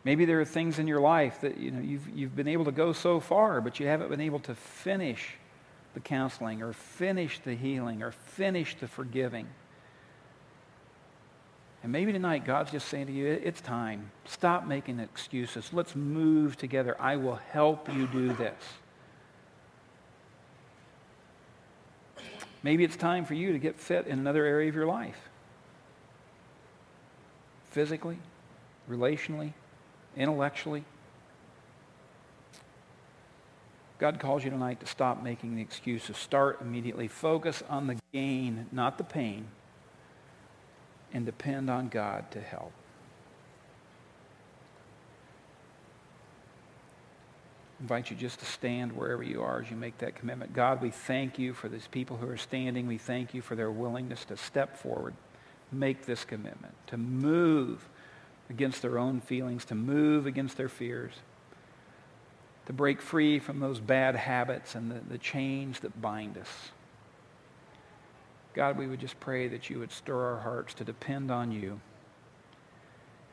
Maybe 0.03 0.25
there 0.25 0.41
are 0.41 0.45
things 0.45 0.79
in 0.79 0.87
your 0.87 0.99
life 0.99 1.41
that 1.41 1.57
you 1.59 1.69
know 1.69 1.79
you've, 1.79 2.09
you've 2.09 2.35
been 2.35 2.47
able 2.47 2.65
to 2.65 2.71
go 2.71 2.91
so 2.91 3.19
far, 3.19 3.61
but 3.61 3.79
you 3.79 3.85
haven't 3.85 4.09
been 4.09 4.21
able 4.21 4.39
to 4.39 4.55
finish 4.55 5.35
the 5.93 5.99
counseling 5.99 6.61
or 6.61 6.73
finish 6.73 7.39
the 7.39 7.55
healing 7.55 8.01
or 8.03 8.11
finish 8.11 8.75
the 8.79 8.87
forgiving. 8.87 9.47
And 11.83 11.91
maybe 11.91 12.11
tonight 12.11 12.45
God's 12.45 12.71
just 12.71 12.87
saying 12.87 13.07
to 13.07 13.13
you, 13.13 13.27
it's 13.27 13.61
time. 13.61 14.11
Stop 14.25 14.67
making 14.67 14.99
excuses. 14.99 15.71
Let's 15.71 15.95
move 15.95 16.57
together. 16.57 16.95
I 16.99 17.15
will 17.15 17.35
help 17.51 17.93
you 17.93 18.07
do 18.07 18.33
this. 18.33 18.61
Maybe 22.63 22.83
it's 22.83 22.95
time 22.97 23.23
for 23.23 23.35
you 23.35 23.53
to 23.53 23.59
get 23.59 23.79
fit 23.79 24.07
in 24.07 24.19
another 24.19 24.43
area 24.43 24.67
of 24.67 24.75
your 24.75 24.87
life. 24.87 25.29
Physically, 27.69 28.17
relationally, 28.89 29.53
intellectually. 30.15 30.83
God 33.99 34.19
calls 34.19 34.43
you 34.43 34.51
tonight 34.51 34.79
to 34.81 34.85
stop 34.85 35.23
making 35.23 35.55
the 35.55 35.61
excuses. 35.61 36.17
Start 36.17 36.61
immediately. 36.61 37.07
Focus 37.07 37.63
on 37.67 37.87
the 37.87 37.97
gain, 38.13 38.67
not 38.71 38.97
the 38.97 39.03
pain, 39.03 39.47
and 41.13 41.25
depend 41.25 41.69
on 41.69 41.87
God 41.87 42.29
to 42.31 42.41
help. 42.41 42.71
I 47.79 47.83
invite 47.83 48.09
you 48.09 48.15
just 48.15 48.39
to 48.39 48.45
stand 48.45 48.91
wherever 48.95 49.23
you 49.23 49.41
are 49.41 49.61
as 49.61 49.69
you 49.69 49.77
make 49.77 49.97
that 49.99 50.15
commitment. 50.15 50.53
God, 50.53 50.81
we 50.81 50.91
thank 50.91 51.39
you 51.39 51.53
for 51.53 51.69
these 51.69 51.87
people 51.87 52.17
who 52.17 52.27
are 52.27 52.37
standing. 52.37 52.87
We 52.87 52.97
thank 52.97 53.33
you 53.33 53.41
for 53.41 53.55
their 53.55 53.71
willingness 53.71 54.25
to 54.25 54.37
step 54.37 54.77
forward, 54.77 55.13
make 55.71 56.05
this 56.05 56.23
commitment, 56.23 56.73
to 56.87 56.97
move 56.97 57.87
against 58.49 58.81
their 58.81 58.97
own 58.97 59.21
feelings, 59.21 59.65
to 59.65 59.75
move 59.75 60.25
against 60.25 60.57
their 60.57 60.69
fears, 60.69 61.13
to 62.67 62.73
break 62.73 63.01
free 63.01 63.39
from 63.39 63.61
those 63.61 63.79
bad 63.79 64.17
habits 64.17 64.75
and 64.75 64.91
the, 64.91 64.99
the 65.09 65.17
chains 65.17 65.79
that 65.79 66.01
bind 66.01 66.37
us. 66.37 66.49
God, 68.53 68.77
we 68.77 68.87
would 68.87 68.99
just 68.99 69.17
pray 69.21 69.47
that 69.47 69.69
you 69.69 69.79
would 69.79 69.91
stir 69.91 70.33
our 70.33 70.39
hearts 70.41 70.73
to 70.75 70.83
depend 70.83 71.31
on 71.31 71.53
you. 71.53 71.79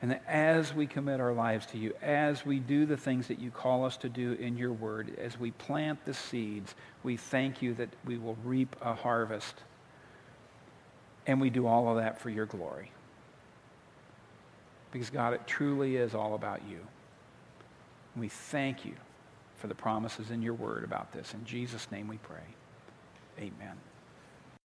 And 0.01 0.13
that 0.13 0.23
as 0.29 0.73
we 0.73 0.87
commit 0.87 1.19
our 1.19 1.33
lives 1.33 1.67
to 1.67 1.79
you, 1.79 1.95
as 2.01 2.47
we 2.47 2.61
do 2.61 2.87
the 2.87 2.97
things 2.97 3.27
that 3.27 3.41
you 3.41 3.51
call 3.51 3.85
us 3.85 3.97
to 3.99 4.09
do 4.09 4.35
in 4.35 4.57
your 4.57 4.73
word, 4.73 5.19
as 5.19 5.37
we 5.37 5.51
plant 5.51 6.05
the 6.05 6.15
seeds, 6.15 6.77
we 7.03 7.17
thank 7.17 7.61
you 7.61 7.75
that 7.75 7.89
we 8.05 8.19
will 8.19 8.37
reap 8.45 8.77
a 8.83 8.95
harvest. 8.95 9.57
And 11.27 11.41
we 11.41 11.51
do 11.51 11.67
all 11.67 11.89
of 11.89 11.97
that 11.97 12.21
for 12.21 12.31
your 12.31 12.47
glory. 12.47 12.93
Because, 14.93 15.11
God, 15.11 15.33
it 15.33 15.45
truly 15.45 15.97
is 15.97 16.15
all 16.15 16.37
about 16.37 16.61
you. 16.69 16.79
We 18.15 18.29
thank 18.29 18.85
you 18.85 18.95
for 19.65 19.69
the 19.69 19.75
promises 19.75 20.31
in 20.31 20.43
your 20.43 20.53
word 20.53 20.85
about 20.85 21.11
this. 21.13 21.33
In 21.33 21.43
Jesus' 21.47 21.91
name 21.91 22.07
we 22.07 22.19
pray. 22.19 22.45
Amen. 23.39 23.79